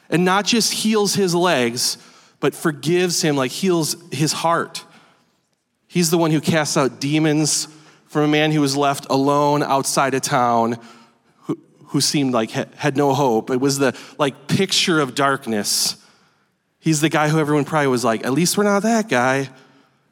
and 0.09 0.23
not 0.23 0.45
just 0.45 0.73
heals 0.73 1.15
his 1.15 1.33
legs, 1.33 1.97
but 2.39 2.53
forgives 2.53 3.21
him, 3.21 3.35
like 3.35 3.49
heals 3.49 3.95
his 4.11 4.31
heart. 4.31 4.85
He's 5.87 6.11
the 6.11 6.17
one 6.19 6.29
who 6.29 6.41
casts 6.41 6.77
out 6.77 6.99
demons 6.99 7.67
from 8.13 8.21
a 8.21 8.27
man 8.27 8.51
who 8.51 8.61
was 8.61 8.77
left 8.77 9.07
alone 9.09 9.63
outside 9.63 10.13
of 10.13 10.21
town 10.21 10.77
who, 11.45 11.57
who 11.87 11.99
seemed 11.99 12.31
like 12.31 12.51
had 12.51 12.95
no 12.95 13.11
hope. 13.11 13.49
It 13.49 13.59
was 13.59 13.79
the 13.79 13.97
like 14.19 14.47
picture 14.47 15.01
of 15.01 15.15
darkness. 15.15 15.97
He's 16.79 17.01
the 17.01 17.09
guy 17.09 17.29
who 17.29 17.39
everyone 17.39 17.65
probably 17.65 17.87
was 17.87 18.05
like, 18.05 18.23
at 18.23 18.31
least 18.31 18.55
we're 18.55 18.65
not 18.65 18.83
that 18.83 19.09
guy. 19.09 19.49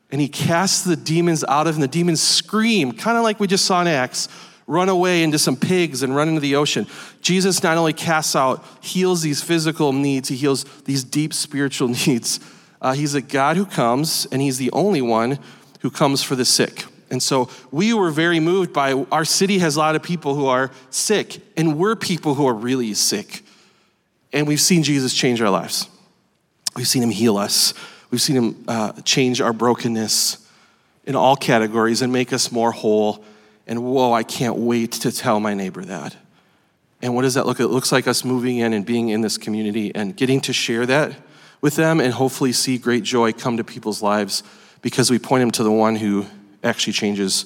And 0.10 0.20
he 0.20 0.28
casts 0.28 0.84
the 0.84 0.96
demons 0.96 1.44
out 1.44 1.68
of 1.68 1.76
him. 1.76 1.82
The 1.82 1.88
demons 1.88 2.22
scream, 2.22 2.92
kind 2.92 3.18
of 3.18 3.24
like 3.24 3.40
we 3.40 3.46
just 3.46 3.66
saw 3.66 3.82
in 3.82 3.88
Acts, 3.88 4.30
run 4.66 4.90
away 4.90 5.22
into 5.22 5.38
some 5.38 5.56
pigs 5.56 6.02
and 6.02 6.16
run 6.16 6.28
into 6.28 6.42
the 6.42 6.56
ocean. 6.56 6.88
Jesus 7.22 7.62
not 7.62 7.78
only 7.78 7.94
casts 7.94 8.36
out, 8.36 8.66
heals 8.82 9.22
these 9.22 9.44
physical 9.44 9.94
needs, 9.94 10.28
he 10.28 10.36
heals 10.36 10.64
these 10.86 11.04
deep 11.04 11.36
spiritual 11.36 11.88
needs. 12.08 12.40
Uh, 12.82 12.94
he's 12.94 13.14
a 13.14 13.22
God 13.22 13.58
who 13.58 13.66
comes, 13.68 14.26
and 14.32 14.42
he's 14.42 14.58
the 14.58 14.72
only 14.72 15.04
one 15.04 15.38
who 15.82 15.92
comes 15.92 16.24
for 16.24 16.36
the 16.36 16.46
sick. 16.46 16.86
And 17.12 17.22
so 17.22 17.50
we 17.72 17.94
were 17.94 18.10
very 18.10 18.40
moved 18.40 18.72
by 18.72 18.94
our 19.12 19.26
city 19.26 19.60
has 19.60 19.76
a 19.76 19.80
lot 19.80 19.96
of 19.96 20.02
people 20.02 20.34
who 20.34 20.48
are 20.48 20.72
sick, 20.90 21.42
and 21.58 21.78
we're 21.78 21.96
people 21.96 22.34
who 22.36 22.48
are 22.48 22.54
really 22.54 22.94
sick. 22.94 23.44
And 24.34 24.48
we've 24.48 24.62
seen 24.62 24.82
Jesus 24.82 25.14
change 25.14 25.42
our 25.42 25.50
lives. 25.50 25.90
We've 26.76 26.88
seen 26.88 27.04
him 27.04 27.10
heal 27.10 27.38
us. 27.38 27.74
We've 28.10 28.22
seen 28.22 28.38
him 28.38 28.64
uh, 28.68 28.94
change 29.02 29.42
our 29.42 29.52
brokenness 29.52 30.48
in 31.06 31.16
all 31.16 31.36
categories 31.36 32.02
and 32.02 32.14
make 32.14 32.32
us 32.32 32.50
more 32.50 32.72
whole. 32.72 33.24
And 33.68 33.84
whoa, 33.84 34.14
I 34.14 34.24
can't 34.24 34.56
wait 34.56 34.94
to 34.94 35.12
tell 35.12 35.42
my 35.42 35.54
neighbor 35.54 35.84
that. 35.84 36.16
And 37.02 37.14
what 37.14 37.24
does 37.24 37.34
that 37.34 37.46
look 37.46 37.60
like? 37.60 37.66
It 37.66 37.72
looks 37.74 37.92
like 37.92 38.08
us 38.08 38.24
moving 38.24 38.58
in 38.58 38.72
and 38.72 38.86
being 38.86 39.10
in 39.10 39.20
this 39.22 39.38
community 39.38 39.94
and 39.94 40.16
getting 40.16 40.40
to 40.42 40.54
share 40.54 40.86
that 40.86 41.16
with 41.60 41.76
them 41.76 42.00
and 42.00 42.14
hopefully 42.14 42.54
see 42.54 42.78
great 42.78 43.04
joy 43.04 43.34
come 43.34 43.58
to 43.58 43.64
people's 43.64 44.02
lives 44.02 44.44
because 44.82 45.12
we 45.12 45.20
point 45.20 45.42
them 45.42 45.52
to 45.52 45.64
the 45.64 45.72
one 45.72 45.96
who 45.96 46.26
actually 46.64 46.94
changes 46.94 47.46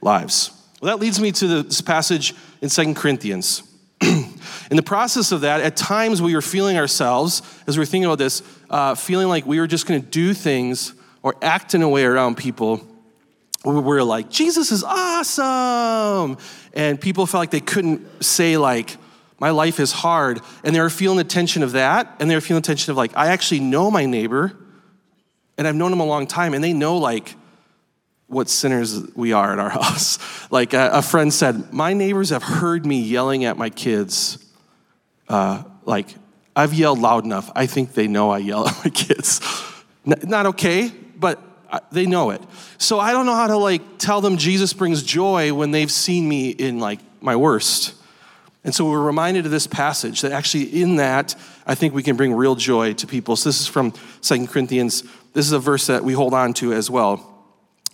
lives. 0.00 0.50
Well, 0.80 0.94
that 0.94 1.02
leads 1.02 1.20
me 1.20 1.32
to 1.32 1.62
this 1.62 1.80
passage 1.80 2.34
in 2.60 2.68
Second 2.68 2.96
Corinthians. 2.96 3.62
in 4.00 4.76
the 4.76 4.82
process 4.82 5.32
of 5.32 5.42
that, 5.42 5.60
at 5.60 5.76
times 5.76 6.20
we 6.20 6.34
were 6.34 6.42
feeling 6.42 6.76
ourselves, 6.76 7.42
as 7.66 7.76
we 7.76 7.82
were 7.82 7.86
thinking 7.86 8.06
about 8.06 8.18
this, 8.18 8.42
uh, 8.70 8.94
feeling 8.94 9.28
like 9.28 9.46
we 9.46 9.60
were 9.60 9.66
just 9.66 9.86
going 9.86 10.00
to 10.00 10.06
do 10.06 10.34
things 10.34 10.94
or 11.22 11.34
act 11.40 11.74
in 11.74 11.82
a 11.82 11.88
way 11.88 12.04
around 12.04 12.36
people 12.36 12.86
where 13.62 13.80
we're 13.80 14.02
like, 14.02 14.28
Jesus 14.28 14.70
is 14.70 14.84
awesome. 14.84 16.36
And 16.74 17.00
people 17.00 17.24
felt 17.26 17.40
like 17.40 17.50
they 17.50 17.60
couldn't 17.60 18.22
say, 18.22 18.58
like, 18.58 18.96
my 19.40 19.50
life 19.50 19.80
is 19.80 19.90
hard. 19.90 20.40
And 20.62 20.76
they 20.76 20.80
were 20.80 20.90
feeling 20.90 21.16
the 21.16 21.24
tension 21.24 21.62
of 21.62 21.72
that. 21.72 22.14
And 22.20 22.30
they 22.30 22.34
were 22.34 22.42
feeling 22.42 22.60
the 22.60 22.66
tension 22.66 22.90
of, 22.90 22.98
like, 22.98 23.16
I 23.16 23.28
actually 23.28 23.60
know 23.60 23.90
my 23.90 24.04
neighbor 24.04 24.54
and 25.56 25.66
I've 25.66 25.74
known 25.74 25.92
him 25.92 26.00
a 26.00 26.04
long 26.04 26.26
time. 26.26 26.52
And 26.52 26.62
they 26.62 26.74
know, 26.74 26.98
like, 26.98 27.36
what 28.26 28.48
sinners 28.48 29.00
we 29.14 29.32
are 29.32 29.52
at 29.52 29.58
our 29.58 29.70
house. 29.82 30.18
Like 30.50 30.72
a, 30.72 31.02
friend 31.02 31.32
said, 31.32 31.72
my 31.72 31.92
neighbors 31.92 32.30
have 32.30 32.42
heard 32.42 32.86
me 32.86 33.00
yelling 33.00 33.44
at 33.44 33.56
my 33.56 33.70
kids. 33.70 34.38
Uh, 35.28 35.64
like, 35.84 36.14
I've 36.56 36.74
yelled 36.74 37.00
loud 37.00 37.24
enough. 37.24 37.50
I 37.54 37.66
think 37.66 37.94
they 37.94 38.06
know 38.06 38.30
I 38.30 38.38
yell 38.38 38.68
at 38.68 38.84
my 38.84 38.90
kids. 38.90 39.40
N- 40.06 40.28
not 40.28 40.46
okay, 40.46 40.92
but 41.16 41.40
they 41.90 42.06
know 42.06 42.30
it. 42.30 42.40
So 42.78 43.00
I 43.00 43.12
don't 43.12 43.26
know 43.26 43.34
how 43.34 43.48
to 43.48 43.56
like 43.56 43.98
tell 43.98 44.20
them 44.20 44.36
Jesus 44.36 44.72
brings 44.72 45.02
joy 45.02 45.52
when 45.52 45.70
they've 45.70 45.90
seen 45.90 46.28
me 46.28 46.50
in 46.50 46.78
like 46.78 47.00
my 47.20 47.36
worst. 47.36 47.94
And 48.62 48.74
so 48.74 48.88
we're 48.88 49.02
reminded 49.02 49.44
of 49.44 49.50
this 49.50 49.66
passage 49.66 50.22
that 50.22 50.32
actually 50.32 50.80
in 50.80 50.96
that, 50.96 51.34
I 51.66 51.74
think 51.74 51.94
we 51.94 52.02
can 52.02 52.16
bring 52.16 52.32
real 52.32 52.54
joy 52.54 52.94
to 52.94 53.06
people. 53.06 53.36
So 53.36 53.50
this 53.50 53.60
is 53.60 53.66
from 53.66 53.92
Second 54.20 54.48
Corinthians. 54.48 55.02
This 55.32 55.46
is 55.46 55.52
a 55.52 55.58
verse 55.58 55.86
that 55.88 56.02
we 56.04 56.14
hold 56.14 56.32
on 56.32 56.54
to 56.54 56.72
as 56.72 56.88
well. 56.90 57.33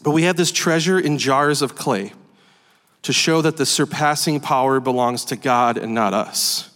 But 0.02 0.12
we 0.12 0.22
have 0.22 0.36
this 0.36 0.52
treasure 0.52 0.98
in 0.98 1.18
jars 1.18 1.62
of 1.62 1.74
clay 1.74 2.12
to 3.02 3.12
show 3.12 3.42
that 3.42 3.56
the 3.56 3.66
surpassing 3.66 4.40
power 4.40 4.80
belongs 4.80 5.24
to 5.26 5.36
God 5.36 5.76
and 5.76 5.94
not 5.94 6.14
us. 6.14 6.70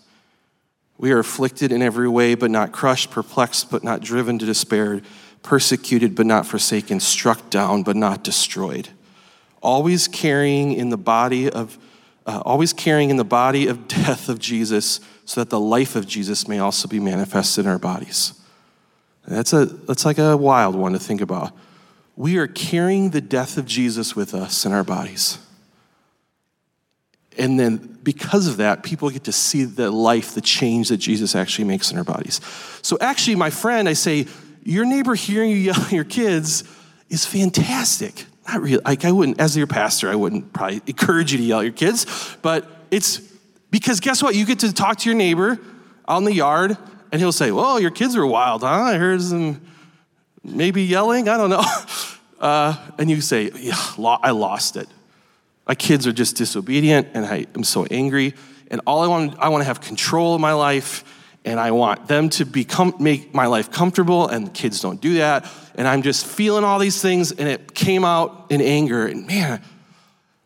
We 0.96 1.12
are 1.12 1.18
afflicted 1.18 1.72
in 1.72 1.82
every 1.82 2.08
way, 2.08 2.34
but 2.34 2.50
not 2.50 2.72
crushed, 2.72 3.10
perplexed, 3.10 3.70
but 3.70 3.82
not 3.82 4.00
driven 4.00 4.38
to 4.38 4.46
despair, 4.46 5.02
persecuted, 5.42 6.14
but 6.14 6.26
not 6.26 6.46
forsaken, 6.46 7.00
struck 7.00 7.50
down, 7.50 7.82
but 7.82 7.96
not 7.96 8.22
destroyed. 8.22 8.88
Always 9.60 10.08
carrying 10.08 10.72
in 10.72 10.90
the 10.90 10.96
body 10.96 11.50
of, 11.50 11.78
uh, 12.26 12.42
always 12.44 12.72
carrying 12.72 13.10
in 13.10 13.16
the 13.16 13.24
body 13.24 13.66
of 13.66 13.88
death 13.88 14.28
of 14.28 14.38
Jesus, 14.38 15.00
so 15.24 15.40
that 15.40 15.50
the 15.50 15.60
life 15.60 15.96
of 15.96 16.06
Jesus 16.06 16.46
may 16.46 16.58
also 16.58 16.86
be 16.86 17.00
manifested 17.00 17.64
in 17.64 17.70
our 17.70 17.78
bodies. 17.78 18.34
That's 19.26 19.54
a 19.54 19.64
that's 19.64 20.04
like 20.04 20.18
a 20.18 20.36
wild 20.36 20.74
one 20.74 20.92
to 20.92 20.98
think 20.98 21.22
about 21.22 21.52
we 22.16 22.37
are 22.37 22.47
carrying 22.47 23.11
the 23.11 23.21
death 23.21 23.56
of 23.56 23.66
Jesus 23.66 24.14
with 24.14 24.35
us 24.35 24.64
in 24.64 24.73
our 24.73 24.85
bodies. 24.85 25.38
And 27.37 27.59
then 27.59 27.99
because 28.02 28.47
of 28.47 28.59
that, 28.59 28.83
people 28.85 29.11
get 29.11 29.25
to 29.25 29.33
see 29.33 29.64
the 29.64 29.90
life, 29.90 30.35
the 30.35 30.40
change 30.40 30.88
that 30.90 30.99
Jesus 30.99 31.35
actually 31.35 31.64
makes 31.64 31.90
in 31.90 31.99
our 31.99 32.04
bodies. 32.04 32.40
So, 32.83 32.97
actually, 33.00 33.35
my 33.35 33.50
friend, 33.50 33.88
I 33.88 33.94
say, 33.94 34.26
your 34.62 34.85
neighbor 34.85 35.14
hearing 35.14 35.50
you 35.50 35.56
yell 35.56 35.80
at 35.80 35.92
your 35.92 36.04
kids 36.04 36.64
is 37.11 37.26
fantastic. 37.26 38.26
Not 38.47 38.61
really, 38.61 38.83
like 38.85 39.04
I 39.04 39.11
wouldn't, 39.11 39.40
as 39.40 39.56
your 39.56 39.66
pastor, 39.66 40.11
I 40.11 40.14
wouldn't 40.14 40.52
probably 40.52 40.83
encourage 40.87 41.33
you 41.33 41.38
to 41.38 41.44
yell 41.44 41.61
at 41.61 41.64
your 41.64 41.73
kids, 41.73 42.37
but 42.42 42.68
it's 42.90 43.18
because 43.71 43.99
guess 43.99 44.23
what? 44.23 44.37
You 44.37 44.47
get 44.47 44.61
to 44.61 44.73
talk 44.73 44.99
to 44.99 45.09
your 45.09 45.16
neighbor 45.16 45.59
in 46.09 46.25
the 46.25 46.33
yard, 46.33 46.76
and 47.11 47.21
he'll 47.21 47.33
say, 47.33 47.50
Well, 47.50 47.80
your 47.80 47.90
kids 47.90 48.14
are 48.16 48.26
wild, 48.26 48.62
huh? 48.62 48.68
I 48.68 48.97
heard 48.97 49.21
some 49.23 49.61
maybe 50.44 50.82
yelling, 50.82 51.28
I 51.28 51.36
don't 51.36 51.50
know. 51.50 51.64
Uh, 52.40 52.76
and 52.98 53.10
you 53.10 53.22
say, 53.22 53.50
yeah, 53.56 53.78
I 53.96 54.32
lost 54.32 54.76
it. 54.76 54.86
My 55.66 55.74
kids 55.74 56.06
are 56.06 56.12
just 56.12 56.36
disobedient 56.36 57.08
and 57.14 57.24
I 57.24 57.46
am 57.54 57.64
so 57.64 57.86
angry. 57.90 58.34
And 58.70 58.82
all 58.86 59.00
I 59.00 59.06
want, 59.06 59.38
I 59.38 59.48
want 59.48 59.62
to 59.62 59.64
have 59.64 59.80
control 59.80 60.34
of 60.34 60.42
my 60.42 60.52
life 60.52 61.04
and 61.46 61.58
I 61.58 61.70
want 61.70 62.06
them 62.06 62.28
to 62.30 62.44
become, 62.44 62.94
make 62.98 63.32
my 63.32 63.46
life 63.46 63.70
comfortable 63.70 64.28
and 64.28 64.46
the 64.46 64.50
kids 64.50 64.80
don't 64.80 65.00
do 65.00 65.14
that. 65.14 65.50
And 65.74 65.88
I'm 65.88 66.02
just 66.02 66.26
feeling 66.26 66.64
all 66.64 66.78
these 66.78 67.00
things 67.00 67.32
and 67.32 67.48
it 67.48 67.72
came 67.72 68.04
out 68.04 68.46
in 68.50 68.60
anger. 68.60 69.06
And 69.06 69.26
man, 69.26 69.62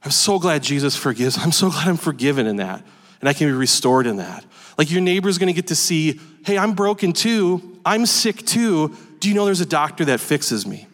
I'm 0.05 0.13
so 0.13 0.39
glad 0.39 0.63
Jesus 0.63 0.95
forgives. 0.95 1.37
I'm 1.37 1.53
so 1.53 1.69
glad 1.69 1.89
I'm 1.89 1.97
forgiven 1.97 2.47
in 2.47 2.57
that. 2.57 2.85
And 3.21 3.29
I 3.29 3.33
can 3.33 3.49
be 3.49 3.53
restored 3.55 4.07
in 4.07 4.19
that. 4.19 4.45
Like 4.77 4.89
your 4.89 5.01
neighbor's 5.01 5.39
gonna 5.39 5.53
get 5.53 5.69
to 5.69 5.75
see, 5.75 6.21
hey, 6.45 6.57
I'm 6.57 6.75
broken 6.75 7.13
too. 7.13 7.81
I'm 7.85 8.07
sick 8.07 8.47
too 8.47 8.97
do 9.21 9.29
you 9.29 9.35
know 9.35 9.45
there's 9.45 9.61
a 9.61 9.67
doctor 9.67 10.05
that 10.07 10.21
fixes 10.21 10.67
me, 10.67 10.87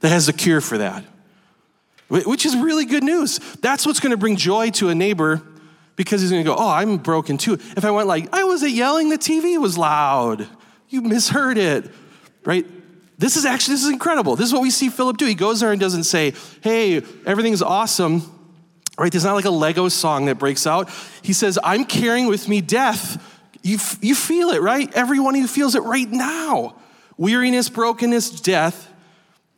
that 0.00 0.08
has 0.08 0.28
a 0.28 0.32
cure 0.32 0.60
for 0.60 0.78
that? 0.78 1.04
Which 2.08 2.46
is 2.46 2.56
really 2.56 2.86
good 2.86 3.04
news. 3.04 3.38
That's 3.60 3.84
what's 3.84 4.00
going 4.00 4.12
to 4.12 4.16
bring 4.16 4.36
joy 4.36 4.70
to 4.70 4.88
a 4.88 4.94
neighbor 4.94 5.42
because 5.96 6.22
he's 6.22 6.30
going 6.30 6.42
to 6.42 6.48
go, 6.48 6.56
Oh, 6.56 6.68
I'm 6.68 6.96
broken 6.96 7.36
too. 7.36 7.54
If 7.54 7.84
I 7.84 7.90
went 7.90 8.08
like, 8.08 8.32
I 8.32 8.44
wasn't 8.44 8.72
yelling, 8.72 9.10
the 9.10 9.18
TV 9.18 9.60
was 9.60 9.76
loud. 9.76 10.48
You 10.88 11.02
misheard 11.02 11.58
it, 11.58 11.90
right? 12.44 12.66
This 13.18 13.36
is 13.36 13.44
actually, 13.44 13.74
this 13.74 13.84
is 13.84 13.90
incredible. 13.90 14.36
This 14.36 14.46
is 14.46 14.52
what 14.54 14.62
we 14.62 14.70
see 14.70 14.88
Philip 14.88 15.18
do. 15.18 15.26
He 15.26 15.34
goes 15.34 15.60
there 15.60 15.70
and 15.70 15.80
doesn't 15.80 16.04
say, 16.04 16.32
Hey, 16.62 17.02
everything's 17.26 17.60
awesome, 17.60 18.22
right? 18.98 19.12
There's 19.12 19.24
not 19.24 19.34
like 19.34 19.44
a 19.44 19.50
Lego 19.50 19.90
song 19.90 20.26
that 20.26 20.38
breaks 20.38 20.66
out. 20.66 20.88
He 21.20 21.34
says, 21.34 21.58
I'm 21.62 21.84
carrying 21.84 22.26
with 22.26 22.48
me 22.48 22.62
death. 22.62 23.22
You, 23.62 23.76
you 24.00 24.14
feel 24.14 24.48
it, 24.50 24.62
right? 24.62 24.90
Everyone 24.94 25.34
who 25.34 25.46
feels 25.46 25.74
it 25.74 25.82
right 25.82 26.08
now 26.08 26.76
weariness, 27.18 27.68
brokenness, 27.68 28.40
death. 28.40 28.90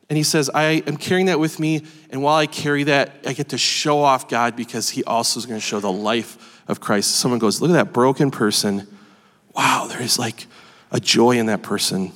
And 0.09 0.17
he 0.17 0.25
says, 0.25 0.51
I 0.53 0.83
am 0.89 0.97
carrying 0.97 1.27
that 1.27 1.39
with 1.39 1.61
me. 1.61 1.87
And 2.11 2.21
while 2.21 2.37
I 2.37 2.47
carry 2.47 2.83
that, 2.85 3.13
I 3.25 3.33
get 3.33 3.51
to 3.51 3.59
show 3.59 4.01
off 4.01 4.29
God 4.29 4.57
because 4.57 4.91
he 4.91 5.05
also 5.05 5.39
is 5.39 5.47
going 5.47 5.61
to 5.61 5.65
show 5.65 5.79
the 5.79 5.93
life 5.93 6.63
of 6.67 6.81
Christ. 6.81 7.13
Someone 7.13 7.39
goes, 7.39 7.61
Look 7.61 7.71
at 7.71 7.75
that 7.75 7.93
broken 7.93 8.33
person. 8.33 8.89
Wow, 9.55 9.87
there 9.89 10.03
is 10.03 10.19
like 10.19 10.47
a 10.91 10.99
joy 10.99 11.39
in 11.39 11.47
that 11.47 11.63
person. 11.63 12.13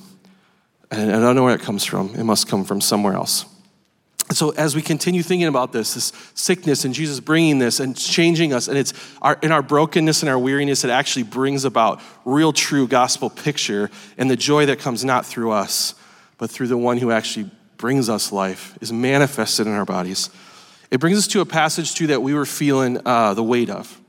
And 0.91 1.11
I 1.11 1.19
don't 1.19 1.35
know 1.35 1.43
where 1.43 1.55
it 1.55 1.61
comes 1.61 1.85
from. 1.85 2.13
It 2.15 2.23
must 2.23 2.47
come 2.47 2.65
from 2.65 2.81
somewhere 2.81 3.13
else. 3.13 3.45
So 4.31 4.49
as 4.51 4.75
we 4.75 4.81
continue 4.81 5.21
thinking 5.21 5.47
about 5.47 5.71
this, 5.71 5.93
this 5.93 6.11
sickness 6.33 6.83
and 6.83 6.93
Jesus 6.93 7.19
bringing 7.19 7.59
this 7.59 7.79
and 7.79 7.95
changing 7.95 8.53
us, 8.53 8.67
and 8.67 8.77
it's 8.77 8.93
our, 9.21 9.37
in 9.43 9.51
our 9.51 9.61
brokenness 9.61 10.23
and 10.23 10.29
our 10.29 10.39
weariness, 10.39 10.83
it 10.83 10.89
actually 10.89 11.23
brings 11.23 11.63
about 11.63 12.01
real, 12.25 12.51
true 12.51 12.87
gospel 12.87 13.29
picture 13.29 13.91
and 14.17 14.29
the 14.29 14.35
joy 14.35 14.65
that 14.65 14.79
comes 14.79 15.05
not 15.05 15.25
through 15.25 15.51
us, 15.51 15.93
but 16.37 16.49
through 16.49 16.67
the 16.67 16.77
one 16.77 16.97
who 16.97 17.11
actually 17.11 17.51
brings 17.77 18.09
us 18.09 18.31
life 18.31 18.75
is 18.81 18.91
manifested 18.91 19.67
in 19.67 19.73
our 19.73 19.85
bodies. 19.85 20.31
It 20.89 20.99
brings 20.99 21.17
us 21.17 21.27
to 21.27 21.41
a 21.41 21.45
passage 21.45 21.93
too 21.93 22.07
that 22.07 22.21
we 22.21 22.33
were 22.33 22.45
feeling 22.45 22.99
uh, 23.05 23.35
the 23.35 23.43
weight 23.43 23.69
of. 23.69 24.01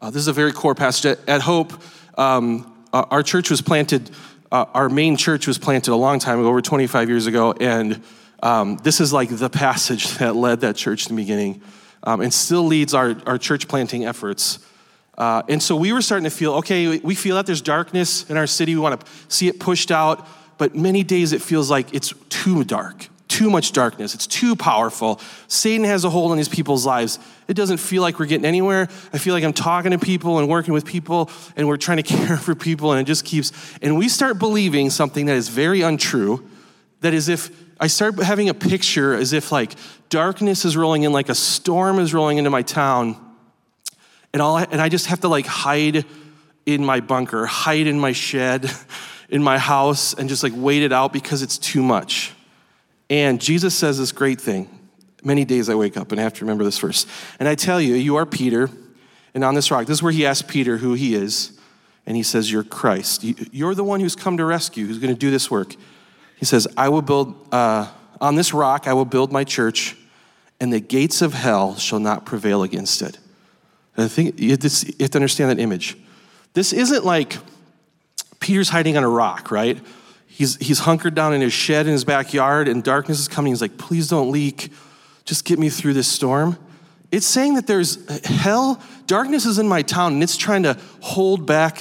Uh, 0.00 0.10
this 0.10 0.20
is 0.20 0.28
a 0.28 0.32
very 0.32 0.52
core 0.52 0.74
passage. 0.74 1.18
At, 1.18 1.28
at 1.28 1.40
Hope, 1.42 1.72
um, 2.16 2.72
our 2.92 3.22
church 3.22 3.50
was 3.50 3.60
planted. 3.60 4.10
Uh, 4.50 4.64
our 4.72 4.88
main 4.88 5.16
church 5.16 5.46
was 5.46 5.58
planted 5.58 5.92
a 5.92 5.96
long 5.96 6.18
time 6.18 6.38
ago, 6.38 6.48
over 6.48 6.62
25 6.62 7.08
years 7.08 7.26
ago, 7.26 7.52
and 7.52 8.02
um, 8.42 8.76
this 8.78 9.00
is 9.00 9.12
like 9.12 9.30
the 9.30 9.50
passage 9.50 10.08
that 10.18 10.36
led 10.36 10.60
that 10.60 10.76
church 10.76 11.08
in 11.08 11.16
the 11.16 11.22
beginning 11.22 11.62
um, 12.02 12.20
and 12.20 12.32
still 12.32 12.64
leads 12.64 12.94
our, 12.94 13.16
our 13.26 13.38
church 13.38 13.68
planting 13.68 14.04
efforts. 14.04 14.60
Uh, 15.18 15.42
and 15.48 15.62
so 15.62 15.74
we 15.74 15.92
were 15.92 16.02
starting 16.02 16.24
to 16.24 16.30
feel 16.30 16.54
okay, 16.54 16.98
we 16.98 17.14
feel 17.14 17.36
that 17.36 17.46
there's 17.46 17.62
darkness 17.62 18.28
in 18.30 18.36
our 18.36 18.46
city. 18.46 18.74
We 18.74 18.80
want 18.80 19.00
to 19.00 19.06
see 19.28 19.48
it 19.48 19.58
pushed 19.58 19.90
out, 19.90 20.26
but 20.58 20.74
many 20.74 21.02
days 21.02 21.32
it 21.32 21.40
feels 21.40 21.70
like 21.70 21.94
it's 21.94 22.12
too 22.28 22.64
dark, 22.64 23.08
too 23.26 23.48
much 23.48 23.72
darkness. 23.72 24.14
It's 24.14 24.26
too 24.26 24.54
powerful. 24.54 25.18
Satan 25.48 25.86
has 25.86 26.04
a 26.04 26.10
hold 26.10 26.32
on 26.32 26.36
these 26.36 26.50
people's 26.50 26.84
lives. 26.84 27.18
It 27.48 27.54
doesn't 27.54 27.78
feel 27.78 28.02
like 28.02 28.18
we're 28.18 28.26
getting 28.26 28.44
anywhere. 28.44 28.88
I 29.12 29.18
feel 29.18 29.32
like 29.32 29.42
I'm 29.42 29.54
talking 29.54 29.92
to 29.92 29.98
people 29.98 30.38
and 30.38 30.48
working 30.50 30.74
with 30.74 30.84
people 30.84 31.30
and 31.56 31.66
we're 31.66 31.78
trying 31.78 31.96
to 31.96 32.02
care 32.16 32.36
for 32.36 32.54
people 32.54 32.92
and 32.92 33.00
it 33.00 33.04
just 33.04 33.24
keeps, 33.24 33.52
and 33.80 33.96
we 33.96 34.10
start 34.10 34.38
believing 34.38 34.90
something 34.90 35.26
that 35.26 35.36
is 35.36 35.48
very 35.48 35.80
untrue 35.80 36.46
that 37.00 37.14
is 37.14 37.28
if 37.28 37.50
I 37.78 37.88
start 37.88 38.18
having 38.22 38.48
a 38.48 38.54
picture 38.54 39.14
as 39.14 39.32
if 39.32 39.52
like 39.52 39.74
darkness 40.08 40.64
is 40.64 40.76
rolling 40.76 41.02
in, 41.02 41.12
like 41.12 41.28
a 41.28 41.34
storm 41.34 41.98
is 41.98 42.14
rolling 42.14 42.38
into 42.38 42.50
my 42.50 42.62
town, 42.62 43.16
and, 44.32 44.42
all, 44.42 44.58
and 44.58 44.80
I 44.80 44.88
just 44.88 45.06
have 45.06 45.20
to 45.20 45.28
like 45.28 45.46
hide 45.46 46.04
in 46.64 46.84
my 46.84 47.00
bunker, 47.00 47.46
hide 47.46 47.86
in 47.86 47.98
my 47.98 48.12
shed, 48.12 48.70
in 49.28 49.42
my 49.42 49.58
house, 49.58 50.14
and 50.14 50.28
just 50.28 50.42
like 50.42 50.52
wait 50.54 50.82
it 50.82 50.92
out 50.92 51.12
because 51.12 51.42
it's 51.42 51.58
too 51.58 51.82
much. 51.82 52.32
And 53.08 53.40
Jesus 53.40 53.74
says 53.74 53.98
this 53.98 54.12
great 54.12 54.40
thing. 54.40 54.68
Many 55.22 55.44
days 55.44 55.68
I 55.68 55.74
wake 55.74 55.96
up 55.96 56.12
and 56.12 56.20
I 56.20 56.24
have 56.24 56.34
to 56.34 56.44
remember 56.44 56.64
this 56.64 56.78
verse. 56.78 57.06
And 57.38 57.48
I 57.48 57.54
tell 57.54 57.80
you, 57.80 57.94
you 57.94 58.16
are 58.16 58.26
Peter, 58.26 58.70
and 59.34 59.44
on 59.44 59.54
this 59.54 59.70
rock, 59.70 59.86
this 59.86 59.98
is 59.98 60.02
where 60.02 60.12
he 60.12 60.24
asks 60.24 60.48
Peter 60.48 60.78
who 60.78 60.94
he 60.94 61.14
is. 61.14 61.52
And 62.06 62.16
he 62.16 62.22
says, 62.22 62.50
You're 62.50 62.64
Christ. 62.64 63.24
You're 63.24 63.74
the 63.74 63.84
one 63.84 64.00
who's 64.00 64.16
come 64.16 64.36
to 64.36 64.44
rescue, 64.44 64.86
who's 64.86 64.98
going 64.98 65.12
to 65.12 65.18
do 65.18 65.30
this 65.30 65.50
work. 65.50 65.74
He 66.36 66.44
says, 66.44 66.68
I 66.76 66.88
will 66.88 67.02
build, 67.02 67.34
uh, 67.52 67.88
on 68.20 68.36
this 68.36 68.52
rock, 68.52 68.86
I 68.86 68.92
will 68.92 69.04
build 69.04 69.32
my 69.32 69.44
church, 69.44 69.96
and 70.60 70.72
the 70.72 70.80
gates 70.80 71.22
of 71.22 71.34
hell 71.34 71.76
shall 71.76 71.98
not 71.98 72.24
prevail 72.24 72.62
against 72.62 73.02
it. 73.02 73.18
And 73.96 74.04
I 74.04 74.08
think 74.08 74.38
you 74.38 74.50
have, 74.50 74.60
to, 74.60 75.16
understand 75.16 75.50
that 75.50 75.58
image. 75.58 75.96
This 76.52 76.72
isn't 76.72 77.04
like 77.04 77.38
Peter's 78.40 78.68
hiding 78.68 78.96
on 78.96 79.04
a 79.04 79.08
rock, 79.08 79.50
right? 79.50 79.78
He's, 80.26 80.56
he's 80.56 80.80
hunkered 80.80 81.14
down 81.14 81.32
in 81.32 81.40
his 81.40 81.54
shed 81.54 81.86
in 81.86 81.92
his 81.92 82.04
backyard, 82.04 82.68
and 82.68 82.84
darkness 82.84 83.18
is 83.18 83.28
coming. 83.28 83.52
He's 83.52 83.62
like, 83.62 83.78
please 83.78 84.08
don't 84.08 84.30
leak. 84.30 84.70
Just 85.24 85.46
get 85.46 85.58
me 85.58 85.70
through 85.70 85.94
this 85.94 86.08
storm. 86.08 86.58
It's 87.10 87.26
saying 87.26 87.54
that 87.54 87.66
there's 87.66 88.26
hell, 88.26 88.82
darkness 89.06 89.46
is 89.46 89.58
in 89.58 89.66
my 89.66 89.80
town, 89.80 90.14
and 90.14 90.22
it's 90.22 90.36
trying 90.36 90.64
to 90.64 90.76
hold 91.00 91.46
back 91.46 91.80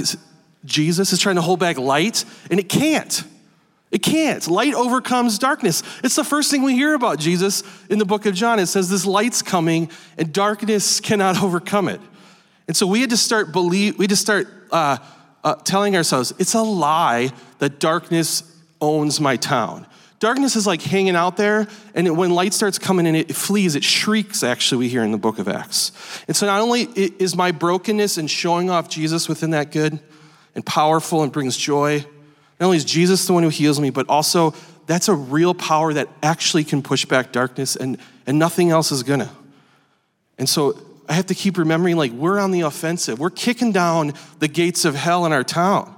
Jesus, 0.63 1.13
it's 1.13 1.21
trying 1.21 1.35
to 1.35 1.41
hold 1.41 1.59
back 1.59 1.77
light, 1.77 2.25
and 2.50 2.59
it 2.59 2.69
can't. 2.69 3.24
It 3.96 4.04
can't. 4.04 4.46
Light 4.50 4.74
overcomes 4.74 5.40
darkness. 5.40 5.82
It's 6.04 6.18
the 6.18 6.25
first 6.25 6.52
thing 6.52 6.64
we 6.64 6.74
hear 6.74 6.96
about 6.96 7.18
Jesus 7.18 7.64
in 7.90 7.98
the 7.98 8.04
book 8.04 8.25
of 8.25 8.34
John. 8.34 8.60
It 8.60 8.66
says 8.66 8.90
this 8.90 9.06
light's 9.06 9.42
coming 9.42 9.90
and 10.18 10.34
darkness 10.34 11.00
cannot 11.00 11.42
overcome 11.42 11.88
it. 11.88 12.02
And 12.68 12.75
so 12.75 12.88
we 12.88 13.00
had 13.00 13.12
to 13.12 13.18
start 13.18 13.54
believe. 13.54 13.98
We 13.98 14.04
had 14.04 14.10
to 14.10 14.18
start 14.18 14.50
uh, 14.70 14.98
uh, 15.46 15.56
telling 15.64 15.96
ourselves 15.96 16.34
it's 16.40 16.56
a 16.56 16.62
lie 16.62 17.32
that 17.60 17.80
darkness 17.80 18.44
owns 18.82 19.22
my 19.22 19.38
town. 19.38 19.88
Darkness 20.20 20.58
is 20.58 20.68
like 20.68 20.82
hanging 20.82 21.16
out 21.16 21.38
there, 21.38 21.66
and 21.94 22.06
it, 22.06 22.12
when 22.12 22.32
light 22.32 22.52
starts 22.52 22.78
coming 22.78 23.06
in, 23.06 23.16
it 23.16 23.34
flees, 23.34 23.75
it 23.75 23.84
shrieks, 23.86 24.44
actually, 24.44 24.80
we 24.80 24.90
hear 24.90 25.04
in 25.04 25.12
the 25.14 25.18
book 25.18 25.40
of 25.40 25.48
Acts. 25.48 25.94
And 26.28 26.36
so 26.36 26.48
not 26.48 26.60
only 26.60 26.84
is 26.84 27.38
my 27.38 27.52
brokenness 27.54 28.18
and 28.18 28.30
showing 28.30 28.70
off 28.70 28.90
Jesus 28.90 29.30
within 29.30 29.52
that 29.52 29.72
good 29.72 30.00
and 30.54 30.66
powerful 30.66 31.24
and 31.24 31.32
brings 31.32 31.56
joy, 31.56 32.06
not 32.59 32.67
only 32.67 32.77
is 32.77 32.85
Jesus 32.85 33.25
the 33.25 33.33
one 33.33 33.43
who 33.43 33.50
heals 33.50 33.79
me, 33.79 33.89
but 33.89 34.07
also 34.09 34.53
that's 34.88 35.07
a 35.07 35.15
real 35.15 35.53
power 35.53 35.93
that 35.93 36.07
actually 36.24 36.63
can 36.63 36.81
push 36.81 37.05
back 37.05 37.31
darkness 37.31 37.75
and, 37.75 37.97
and 38.25 38.39
nothing 38.39 38.69
else 38.69 38.91
is 38.91 39.03
gonna. 39.03 39.31
And 40.38 40.47
so 40.47 40.79
I 41.07 41.13
have 41.13 41.27
to 41.27 41.35
keep 41.35 41.57
remembering 41.57 41.97
like 41.97 42.12
we're 42.12 42.39
on 42.39 42.51
the 42.51 42.62
offensive. 42.62 43.19
We're 43.19 43.29
kicking 43.29 43.71
down 43.71 44.13
the 44.39 44.47
gates 44.47 44.85
of 44.85 44.95
hell 44.95 45.25
in 45.25 45.31
our 45.31 45.43
town 45.43 45.93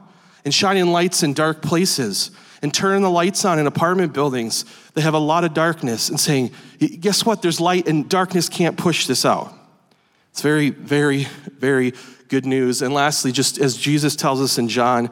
and 0.45 0.53
shining 0.53 0.87
lights 0.91 1.23
in 1.23 1.33
dark 1.33 1.61
places 1.61 2.31
and 2.61 2.73
turning 2.73 3.03
the 3.03 3.09
lights 3.09 3.45
on 3.45 3.59
in 3.59 3.67
apartment 3.67 4.13
buildings 4.13 4.65
that 4.93 5.01
have 5.01 5.13
a 5.13 5.19
lot 5.19 5.43
of 5.43 5.53
darkness 5.53 6.09
and 6.09 6.19
saying, 6.19 6.51
guess 6.99 7.25
what? 7.25 7.41
There's 7.41 7.59
light 7.59 7.87
and 7.87 8.09
darkness 8.09 8.49
can't 8.49 8.77
push 8.77 9.05
this 9.07 9.25
out. 9.25 9.53
It's 10.31 10.41
very, 10.41 10.69
very, 10.69 11.25
very 11.57 11.93
good 12.29 12.45
news. 12.45 12.81
And 12.81 12.93
lastly, 12.93 13.31
just 13.31 13.57
as 13.57 13.77
Jesus 13.77 14.15
tells 14.15 14.41
us 14.41 14.57
in 14.57 14.69
John 14.69 15.09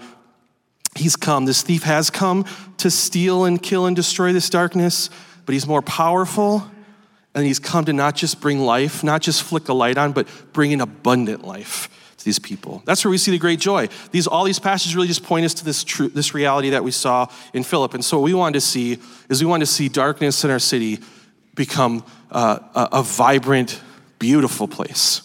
He's 0.95 1.17
come, 1.17 1.45
this 1.45 1.61
thief 1.61 1.83
has 1.83 2.09
come 2.09 2.45
to 2.77 2.89
steal 2.89 3.43
and 3.43 3.61
kill 3.61 3.85
and 3.85 3.95
destroy 3.95 4.31
this 4.31 4.49
darkness, 4.49 5.09
but 5.45 5.53
he's 5.53 5.67
more 5.67 5.81
powerful. 5.81 6.69
And 7.33 7.45
he's 7.45 7.59
come 7.59 7.83
to 7.85 7.91
not 7.91 8.15
just 8.15 8.39
bring 8.39 8.59
life, 8.59 9.03
not 9.03 9.21
just 9.21 9.43
flick 9.43 9.67
a 9.67 9.73
light 9.73 9.97
on, 9.97 10.13
but 10.13 10.25
bring 10.53 10.71
an 10.71 10.79
abundant 10.79 11.45
life 11.45 11.89
to 12.17 12.23
these 12.23 12.39
people. 12.39 12.81
That's 12.85 13.03
where 13.03 13.11
we 13.11 13.17
see 13.17 13.31
the 13.31 13.37
great 13.37 13.59
joy. 13.59 13.89
These, 14.11 14.25
all 14.25 14.45
these 14.45 14.57
passages 14.57 14.95
really 14.95 15.09
just 15.09 15.23
point 15.23 15.45
us 15.45 15.53
to 15.55 15.65
this, 15.65 15.83
true, 15.83 16.07
this 16.07 16.33
reality 16.33 16.69
that 16.69 16.85
we 16.85 16.91
saw 16.91 17.27
in 17.53 17.63
Philip. 17.63 17.93
And 17.93 18.05
so 18.05 18.19
what 18.19 18.23
we 18.23 18.33
wanted 18.33 18.53
to 18.53 18.61
see 18.61 18.99
is 19.27 19.43
we 19.43 19.49
wanted 19.49 19.65
to 19.65 19.71
see 19.71 19.89
darkness 19.89 20.45
in 20.45 20.49
our 20.49 20.59
city 20.59 20.99
become 21.55 22.05
uh, 22.31 22.59
a, 22.73 22.99
a 22.99 23.03
vibrant, 23.03 23.81
beautiful 24.17 24.65
place. 24.65 25.21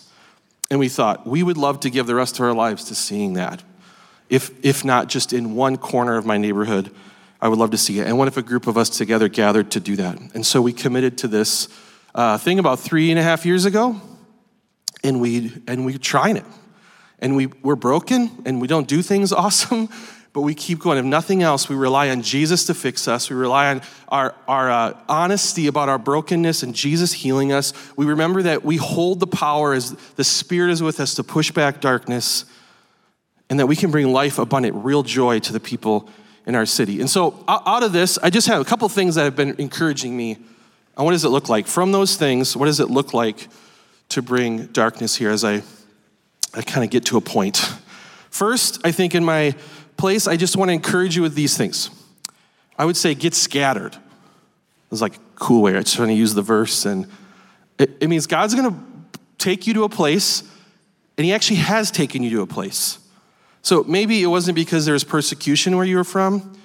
And 0.68 0.80
we 0.80 0.88
thought 0.88 1.28
we 1.28 1.44
would 1.44 1.56
love 1.56 1.78
to 1.80 1.90
give 1.90 2.08
the 2.08 2.16
rest 2.16 2.40
of 2.40 2.44
our 2.44 2.54
lives 2.54 2.86
to 2.86 2.96
seeing 2.96 3.34
that 3.34 3.62
if, 4.30 4.52
if 4.64 4.84
not 4.84 5.08
just 5.08 5.32
in 5.32 5.54
one 5.54 5.76
corner 5.76 6.16
of 6.16 6.24
my 6.24 6.38
neighborhood, 6.38 6.90
I 7.40 7.48
would 7.48 7.58
love 7.58 7.72
to 7.72 7.78
see 7.78 7.98
it. 7.98 8.06
And 8.06 8.16
what 8.16 8.28
if 8.28 8.36
a 8.36 8.42
group 8.42 8.66
of 8.66 8.78
us 8.78 8.88
together 8.88 9.28
gathered 9.28 9.72
to 9.72 9.80
do 9.80 9.96
that? 9.96 10.18
And 10.34 10.46
so 10.46 10.62
we 10.62 10.72
committed 10.72 11.18
to 11.18 11.28
this 11.28 11.68
uh, 12.14 12.38
thing 12.38 12.58
about 12.58 12.78
three 12.78 13.10
and 13.10 13.18
a 13.18 13.22
half 13.22 13.44
years 13.44 13.64
ago, 13.64 14.00
and 15.02 15.20
we 15.20 15.52
and 15.66 15.84
we 15.84 15.98
trying 15.98 16.36
it. 16.36 16.44
And 17.18 17.36
we, 17.36 17.46
we're 17.62 17.76
broken 17.76 18.30
and 18.46 18.62
we 18.62 18.66
don't 18.66 18.88
do 18.88 19.02
things 19.02 19.30
awesome, 19.32 19.90
but 20.32 20.40
we 20.40 20.54
keep 20.54 20.78
going. 20.78 20.96
If 20.96 21.04
nothing 21.04 21.42
else, 21.42 21.68
we 21.68 21.76
rely 21.76 22.08
on 22.08 22.22
Jesus 22.22 22.64
to 22.66 22.74
fix 22.74 23.06
us. 23.08 23.28
We 23.28 23.36
rely 23.36 23.70
on 23.70 23.82
our, 24.08 24.34
our 24.48 24.70
uh, 24.70 24.98
honesty 25.08 25.66
about 25.66 25.88
our 25.88 25.98
brokenness 25.98 26.62
and 26.62 26.74
Jesus 26.74 27.12
healing 27.12 27.52
us. 27.52 27.74
We 27.96 28.06
remember 28.06 28.42
that 28.42 28.64
we 28.64 28.76
hold 28.76 29.20
the 29.20 29.26
power 29.26 29.74
as 29.74 29.92
the 30.16 30.24
Spirit 30.24 30.70
is 30.70 30.82
with 30.82 30.98
us 30.98 31.14
to 31.16 31.24
push 31.24 31.50
back 31.50 31.80
darkness 31.82 32.46
and 33.50 33.58
that 33.58 33.66
we 33.66 33.76
can 33.76 33.90
bring 33.90 34.12
life 34.12 34.38
abundant, 34.38 34.76
real 34.76 35.02
joy 35.02 35.40
to 35.40 35.52
the 35.52 35.60
people 35.60 36.08
in 36.46 36.54
our 36.54 36.64
city. 36.64 37.00
And 37.00 37.10
so, 37.10 37.44
out 37.48 37.82
of 37.82 37.92
this, 37.92 38.16
I 38.22 38.30
just 38.30 38.46
have 38.46 38.60
a 38.60 38.64
couple 38.64 38.88
things 38.88 39.16
that 39.16 39.24
have 39.24 39.36
been 39.36 39.56
encouraging 39.58 40.16
me. 40.16 40.38
And 40.96 41.04
what 41.04 41.10
does 41.10 41.24
it 41.24 41.28
look 41.28 41.48
like? 41.48 41.66
From 41.66 41.92
those 41.92 42.16
things, 42.16 42.56
what 42.56 42.66
does 42.66 42.80
it 42.80 42.88
look 42.88 43.12
like 43.12 43.48
to 44.10 44.22
bring 44.22 44.66
darkness 44.66 45.16
here 45.16 45.30
as 45.30 45.44
I, 45.44 45.62
I 46.54 46.62
kind 46.62 46.84
of 46.84 46.90
get 46.90 47.04
to 47.06 47.16
a 47.16 47.20
point? 47.20 47.58
First, 48.30 48.80
I 48.84 48.92
think 48.92 49.14
in 49.14 49.24
my 49.24 49.54
place, 49.96 50.26
I 50.26 50.36
just 50.36 50.56
want 50.56 50.68
to 50.68 50.72
encourage 50.72 51.16
you 51.16 51.22
with 51.22 51.34
these 51.34 51.56
things. 51.56 51.90
I 52.78 52.84
would 52.84 52.96
say 52.96 53.14
get 53.14 53.34
scattered. 53.34 53.96
It's 54.92 55.00
like 55.00 55.18
cool 55.34 55.62
way. 55.62 55.76
I'm 55.76 55.84
trying 55.84 56.08
to 56.08 56.14
use 56.14 56.34
the 56.34 56.42
verse, 56.42 56.86
and 56.86 57.06
it, 57.78 57.90
it 58.00 58.08
means 58.08 58.26
God's 58.26 58.54
going 58.54 58.70
to 58.70 58.80
take 59.38 59.66
you 59.66 59.74
to 59.74 59.84
a 59.84 59.88
place, 59.88 60.42
and 61.18 61.24
He 61.24 61.32
actually 61.32 61.56
has 61.56 61.90
taken 61.90 62.22
you 62.22 62.30
to 62.30 62.42
a 62.42 62.46
place. 62.46 62.98
So 63.62 63.84
maybe 63.84 64.22
it 64.22 64.26
wasn't 64.26 64.54
because 64.54 64.84
there 64.84 64.94
was 64.94 65.04
persecution 65.04 65.76
where 65.76 65.84
you 65.84 65.96
were 65.96 66.04
from, 66.04 66.58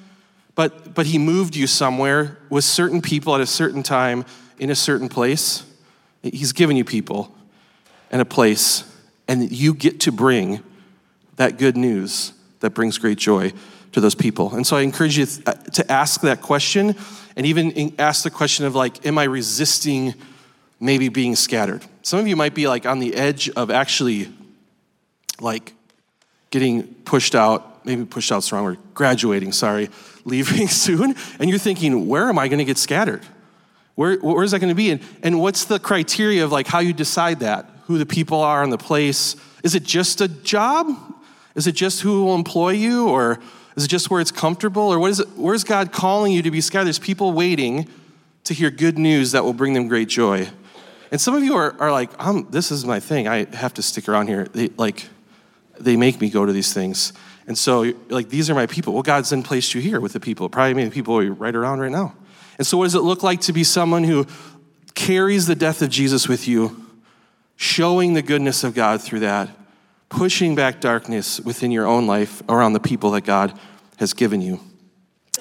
but, 0.55 0.93
but 0.93 1.05
he 1.05 1.17
moved 1.17 1.55
you 1.55 1.67
somewhere 1.67 2.37
with 2.49 2.63
certain 2.63 3.01
people 3.01 3.35
at 3.35 3.41
a 3.41 3.45
certain 3.45 3.83
time 3.83 4.25
in 4.57 4.69
a 4.69 4.75
certain 4.75 5.09
place. 5.09 5.65
He's 6.23 6.53
given 6.53 6.77
you 6.77 6.85
people 6.85 7.35
and 8.11 8.21
a 8.21 8.25
place, 8.25 8.83
and 9.27 9.51
you 9.51 9.73
get 9.73 9.99
to 10.01 10.11
bring 10.11 10.63
that 11.35 11.57
good 11.57 11.75
news 11.75 12.33
that 12.61 12.69
brings 12.71 12.97
great 12.97 13.17
joy 13.17 13.51
to 13.91 14.01
those 14.01 14.15
people. 14.15 14.53
And 14.55 14.65
so 14.65 14.77
I 14.77 14.81
encourage 14.81 15.17
you 15.17 15.27
uh, 15.45 15.53
to 15.53 15.91
ask 15.91 16.21
that 16.21 16.41
question 16.41 16.95
and 17.35 17.45
even 17.45 17.93
ask 17.99 18.23
the 18.23 18.29
question 18.29 18.65
of 18.65 18.75
like, 18.75 19.05
am 19.05 19.17
I 19.17 19.23
resisting 19.23 20.13
maybe 20.79 21.09
being 21.09 21.35
scattered? 21.35 21.83
Some 22.01 22.19
of 22.19 22.27
you 22.27 22.35
might 22.35 22.53
be 22.53 22.67
like 22.67 22.85
on 22.85 22.99
the 22.99 23.15
edge 23.15 23.49
of 23.49 23.69
actually 23.69 24.29
like 25.39 25.73
getting 26.55 26.83
pushed 27.03 27.35
out, 27.35 27.85
maybe 27.85 28.05
pushed 28.05 28.31
out's 28.31 28.49
the 28.49 28.55
wrong 28.55 28.63
word, 28.63 28.77
graduating, 28.93 29.51
sorry, 29.51 29.89
leaving 30.23 30.69
soon, 30.69 31.13
and 31.37 31.49
you're 31.49 31.59
thinking, 31.59 32.07
where 32.07 32.29
am 32.29 32.39
I 32.39 32.47
going 32.47 32.59
to 32.59 32.65
get 32.65 32.77
scattered? 32.77 33.21
Where, 33.95 34.17
where 34.19 34.41
is 34.41 34.51
that 34.51 34.59
going 34.59 34.69
to 34.69 34.75
be? 34.75 34.89
And, 34.89 35.01
and 35.21 35.41
what's 35.41 35.65
the 35.65 35.79
criteria 35.79 36.45
of 36.45 36.53
like 36.53 36.67
how 36.67 36.79
you 36.79 36.93
decide 36.93 37.41
that? 37.41 37.69
Who 37.87 37.97
the 37.97 38.05
people 38.05 38.39
are 38.39 38.63
in 38.63 38.69
the 38.69 38.77
place? 38.77 39.35
Is 39.63 39.75
it 39.75 39.83
just 39.83 40.21
a 40.21 40.29
job? 40.29 40.87
Is 41.55 41.67
it 41.67 41.73
just 41.73 42.01
who 42.01 42.23
will 42.23 42.35
employ 42.35 42.69
you? 42.69 43.09
Or 43.09 43.37
is 43.75 43.83
it 43.83 43.89
just 43.89 44.09
where 44.09 44.21
it's 44.21 44.31
comfortable? 44.31 44.83
Or 44.83 44.97
what 44.97 45.11
is 45.11 45.19
it, 45.19 45.27
where's 45.35 45.65
God 45.65 45.91
calling 45.91 46.31
you 46.31 46.41
to 46.41 46.51
be 46.51 46.61
scattered? 46.61 46.85
There's 46.85 46.99
people 46.99 47.33
waiting 47.33 47.89
to 48.45 48.53
hear 48.53 48.71
good 48.71 48.97
news 48.97 49.33
that 49.33 49.43
will 49.43 49.53
bring 49.53 49.73
them 49.73 49.89
great 49.89 50.07
joy. 50.07 50.47
And 51.11 51.19
some 51.19 51.35
of 51.35 51.43
you 51.43 51.55
are, 51.57 51.75
are 51.81 51.91
like, 51.91 52.11
this 52.49 52.71
is 52.71 52.85
my 52.85 53.01
thing. 53.01 53.27
I 53.27 53.53
have 53.53 53.73
to 53.73 53.81
stick 53.81 54.07
around 54.07 54.29
here. 54.29 54.45
They, 54.45 54.69
like, 54.77 55.09
they 55.79 55.95
make 55.95 56.21
me 56.21 56.29
go 56.29 56.45
to 56.45 56.53
these 56.53 56.73
things. 56.73 57.13
And 57.47 57.57
so, 57.57 57.93
like, 58.09 58.29
these 58.29 58.49
are 58.49 58.55
my 58.55 58.65
people. 58.65 58.93
Well, 58.93 59.03
God's 59.03 59.29
then 59.29 59.43
placed 59.43 59.73
you 59.73 59.81
here 59.81 59.99
with 59.99 60.13
the 60.13 60.19
people, 60.19 60.49
probably 60.49 60.83
the 60.83 60.91
people 60.91 61.21
right 61.21 61.55
around 61.55 61.79
right 61.79 61.91
now. 61.91 62.15
And 62.57 62.65
so, 62.65 62.77
what 62.77 62.85
does 62.85 62.95
it 62.95 63.01
look 63.01 63.21
like 63.21 63.41
to 63.41 63.53
be 63.53 63.63
someone 63.63 64.03
who 64.03 64.25
carries 64.95 65.45
the 65.45 65.55
death 65.55 65.81
of 65.81 65.89
Jesus 65.89 66.27
with 66.27 66.47
you, 66.47 66.85
showing 67.55 68.13
the 68.13 68.21
goodness 68.21 68.63
of 68.63 68.73
God 68.73 69.01
through 69.01 69.19
that, 69.19 69.49
pushing 70.09 70.55
back 70.55 70.79
darkness 70.79 71.39
within 71.39 71.71
your 71.71 71.85
own 71.85 72.07
life 72.07 72.41
around 72.49 72.73
the 72.73 72.79
people 72.79 73.11
that 73.11 73.25
God 73.25 73.57
has 73.97 74.13
given 74.13 74.41
you? 74.41 74.59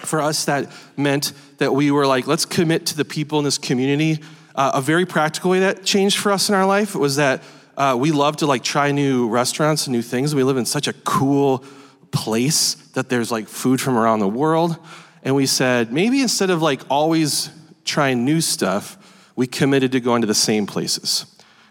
For 0.01 0.21
us, 0.21 0.45
that 0.45 0.71
meant 0.97 1.33
that 1.59 1.73
we 1.73 1.91
were 1.91 2.07
like, 2.07 2.27
let's 2.27 2.45
commit 2.45 2.85
to 2.87 2.97
the 2.97 3.05
people 3.05 3.39
in 3.39 3.45
this 3.45 3.59
community. 3.59 4.23
Uh, 4.55 4.73
a 4.75 4.81
very 4.83 5.07
practical 5.07 5.53
way 5.53 5.61
that 5.61 5.85
changed 5.85 6.19
for 6.19 6.31
us 6.31 6.49
in 6.49 6.55
our 6.55 6.67
life 6.67 6.95
was 6.95 7.17
that 7.17 7.43
uh, 7.77 7.97
we 7.99 8.13
love 8.13 8.37
to 8.39 8.47
like 8.47 8.63
try 8.63 8.93
new 8.93 9.29
restaurants 9.29 9.87
and 9.87 9.95
new 9.95 10.03
things. 10.03 10.35
We 10.35 10.43
live 10.43 10.57
in 10.57 10.67
such 10.67 10.89
a 10.89 10.93
cool 10.93 11.65
place 12.11 12.75
that 12.93 13.09
there's 13.09 13.33
like 13.33 13.49
food 13.49 13.81
from 13.81 13.97
around 13.97 14.21
the 14.21 14.29
world. 14.29 14.79
and 15.23 15.35
we 15.35 15.47
said, 15.47 15.93
maybe 15.93 16.21
instead 16.21 16.51
of 16.51 16.63
like 16.63 16.83
always 16.89 17.51
trying 17.85 18.25
new 18.25 18.41
stuff, 18.41 18.99
we 19.37 19.47
committed 19.47 19.93
to 19.93 20.01
going 20.01 20.21
to 20.21 20.27
the 20.27 20.35
same 20.35 20.67
places, 20.67 21.27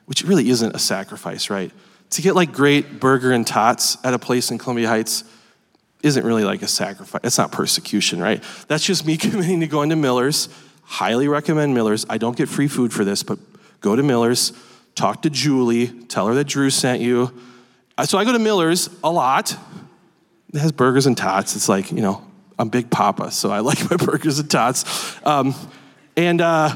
which 0.06 0.24
really 0.24 0.50
isn't 0.50 0.76
a 0.76 0.80
sacrifice, 0.80 1.50
right? 1.50 1.72
To 2.12 2.22
get 2.22 2.36
like 2.36 2.52
great 2.52 3.00
burger 3.00 3.32
and 3.32 3.48
tots 3.48 3.98
at 4.04 4.14
a 4.14 4.20
place 4.20 4.52
in 4.52 4.58
Columbia 4.58 4.88
Heights 4.88 5.24
isn't 6.04 6.26
really 6.26 6.44
like 6.44 6.62
a 6.62 6.68
sacrifice. 6.68 7.22
It's 7.24 7.38
not 7.38 7.52
persecution, 7.52 8.22
right? 8.22 8.44
That's 8.68 8.86
just 8.86 9.06
me 9.06 9.18
committing 9.18 9.62
to 9.62 9.68
going 9.68 9.90
to 9.90 9.96
Miller's. 9.96 10.50
Highly 10.84 11.28
recommend 11.28 11.74
Miller's. 11.74 12.06
I 12.10 12.18
don't 12.18 12.36
get 12.36 12.50
free 12.50 12.68
food 12.68 12.94
for 12.94 13.06
this, 13.06 13.24
but 13.24 13.40
go 13.80 13.96
to 13.96 14.04
Miller's, 14.04 14.52
talk 14.96 15.24
to 15.24 15.30
Julie, 15.30 15.88
tell 15.88 16.28
her 16.28 16.34
that 16.36 16.46
Drew 16.46 16.70
sent 16.70 17.02
you. 17.02 17.32
Uh, 17.98 18.06
so 18.06 18.18
I 18.18 18.26
go 18.26 18.32
to 18.32 18.40
Miller's 18.40 18.90
a 19.04 19.12
lot. 19.12 19.56
It 20.54 20.60
has 20.60 20.72
burgers 20.72 21.06
and 21.06 21.18
tots. 21.18 21.56
It's 21.56 21.70
like, 21.70 21.92
you 21.92 22.02
know, 22.02 22.26
I'm 22.60 22.70
Big 22.70 22.90
Papa, 22.90 23.32
so 23.32 23.52
I 23.52 23.60
like 23.62 23.90
my 23.90 23.98
burgers 23.98 24.40
and 24.40 24.50
tots. 24.50 25.18
Um, 25.26 25.56
and 26.16 26.42
uh, 26.42 26.76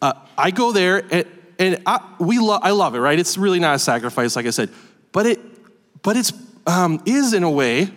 uh, 0.00 0.12
I 0.38 0.50
go 0.50 0.72
there, 0.72 1.04
and, 1.10 1.26
and 1.58 1.82
I, 1.86 2.00
we 2.18 2.38
lo- 2.38 2.60
I 2.62 2.70
love 2.70 2.94
it, 2.94 3.00
right? 3.00 3.18
It's 3.18 3.36
really 3.36 3.60
not 3.60 3.74
a 3.74 3.78
sacrifice, 3.78 4.36
like 4.36 4.46
I 4.46 4.50
said, 4.50 4.70
but 5.12 5.26
it, 5.26 5.40
but 6.02 6.16
it's 6.16 6.32
um, 6.66 7.00
is 7.06 7.32
in 7.32 7.42
a 7.42 7.50
way 7.50 7.90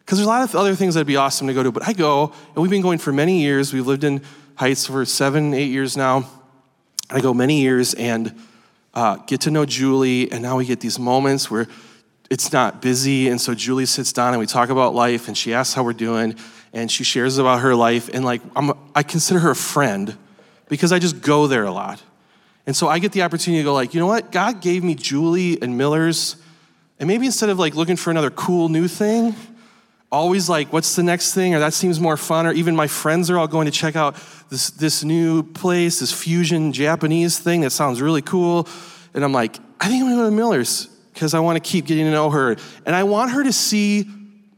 because 0.00 0.18
there's 0.18 0.26
a 0.26 0.30
lot 0.30 0.42
of 0.42 0.54
other 0.54 0.74
things 0.74 0.94
that'd 0.94 1.06
be 1.06 1.16
awesome 1.16 1.46
to 1.46 1.54
go 1.54 1.62
to. 1.62 1.72
But 1.72 1.88
I 1.88 1.92
go, 1.92 2.32
and 2.54 2.56
we've 2.56 2.70
been 2.70 2.82
going 2.82 2.98
for 2.98 3.12
many 3.12 3.40
years. 3.40 3.72
We've 3.72 3.86
lived 3.86 4.04
in 4.04 4.22
Heights 4.56 4.86
for 4.86 5.04
seven, 5.04 5.52
eight 5.52 5.70
years 5.70 5.96
now. 5.96 6.28
I 7.10 7.20
go 7.20 7.34
many 7.34 7.60
years 7.60 7.94
and 7.94 8.34
uh, 8.94 9.16
get 9.16 9.42
to 9.42 9.50
know 9.50 9.66
Julie, 9.66 10.30
and 10.30 10.42
now 10.42 10.56
we 10.56 10.64
get 10.64 10.80
these 10.80 10.98
moments 10.98 11.50
where 11.50 11.66
it's 12.30 12.52
not 12.52 12.80
busy. 12.80 13.28
And 13.28 13.40
so 13.40 13.54
Julie 13.54 13.86
sits 13.86 14.12
down 14.12 14.32
and 14.32 14.40
we 14.40 14.46
talk 14.46 14.70
about 14.70 14.94
life, 14.94 15.28
and 15.28 15.36
she 15.36 15.52
asks 15.52 15.74
how 15.74 15.82
we're 15.82 15.92
doing, 15.92 16.36
and 16.72 16.90
she 16.90 17.04
shares 17.04 17.38
about 17.38 17.60
her 17.60 17.74
life. 17.74 18.08
And 18.12 18.24
like, 18.24 18.40
I'm, 18.56 18.72
I 18.94 19.02
consider 19.02 19.40
her 19.40 19.50
a 19.50 19.56
friend 19.56 20.16
because 20.68 20.92
I 20.92 20.98
just 20.98 21.20
go 21.20 21.46
there 21.46 21.64
a 21.64 21.72
lot. 21.72 22.02
And 22.66 22.74
so 22.74 22.88
I 22.88 22.98
get 22.98 23.12
the 23.12 23.22
opportunity 23.22 23.62
to 23.62 23.64
go, 23.64 23.74
like, 23.74 23.92
you 23.92 24.00
know 24.00 24.06
what? 24.06 24.32
God 24.32 24.62
gave 24.62 24.82
me 24.82 24.94
Julie 24.94 25.60
and 25.60 25.76
Miller's, 25.76 26.36
and 26.98 27.06
maybe 27.06 27.26
instead 27.26 27.50
of 27.50 27.58
like 27.58 27.74
looking 27.74 27.96
for 27.96 28.10
another 28.10 28.30
cool 28.30 28.68
new 28.68 28.88
thing, 28.88 29.34
always 30.14 30.48
like, 30.48 30.72
what's 30.72 30.96
the 30.96 31.02
next 31.02 31.34
thing? 31.34 31.54
Or 31.54 31.58
that 31.58 31.74
seems 31.74 32.00
more 32.00 32.16
fun. 32.16 32.46
Or 32.46 32.52
even 32.52 32.74
my 32.74 32.86
friends 32.86 33.30
are 33.30 33.38
all 33.38 33.48
going 33.48 33.66
to 33.66 33.72
check 33.72 33.96
out 33.96 34.16
this, 34.48 34.70
this 34.70 35.04
new 35.04 35.42
place, 35.42 36.00
this 36.00 36.12
fusion 36.12 36.72
Japanese 36.72 37.38
thing 37.38 37.60
that 37.62 37.70
sounds 37.70 38.00
really 38.00 38.22
cool. 38.22 38.68
And 39.12 39.24
I'm 39.24 39.32
like, 39.32 39.58
I 39.80 39.88
think 39.88 40.02
I'm 40.02 40.10
gonna 40.10 40.22
go 40.22 40.30
to 40.30 40.36
Miller's 40.36 40.86
because 41.12 41.34
I 41.34 41.40
want 41.40 41.62
to 41.62 41.70
keep 41.70 41.86
getting 41.86 42.04
to 42.06 42.10
know 42.10 42.30
her. 42.30 42.56
And 42.86 42.96
I 42.96 43.04
want 43.04 43.32
her 43.32 43.44
to 43.44 43.52
see 43.52 44.08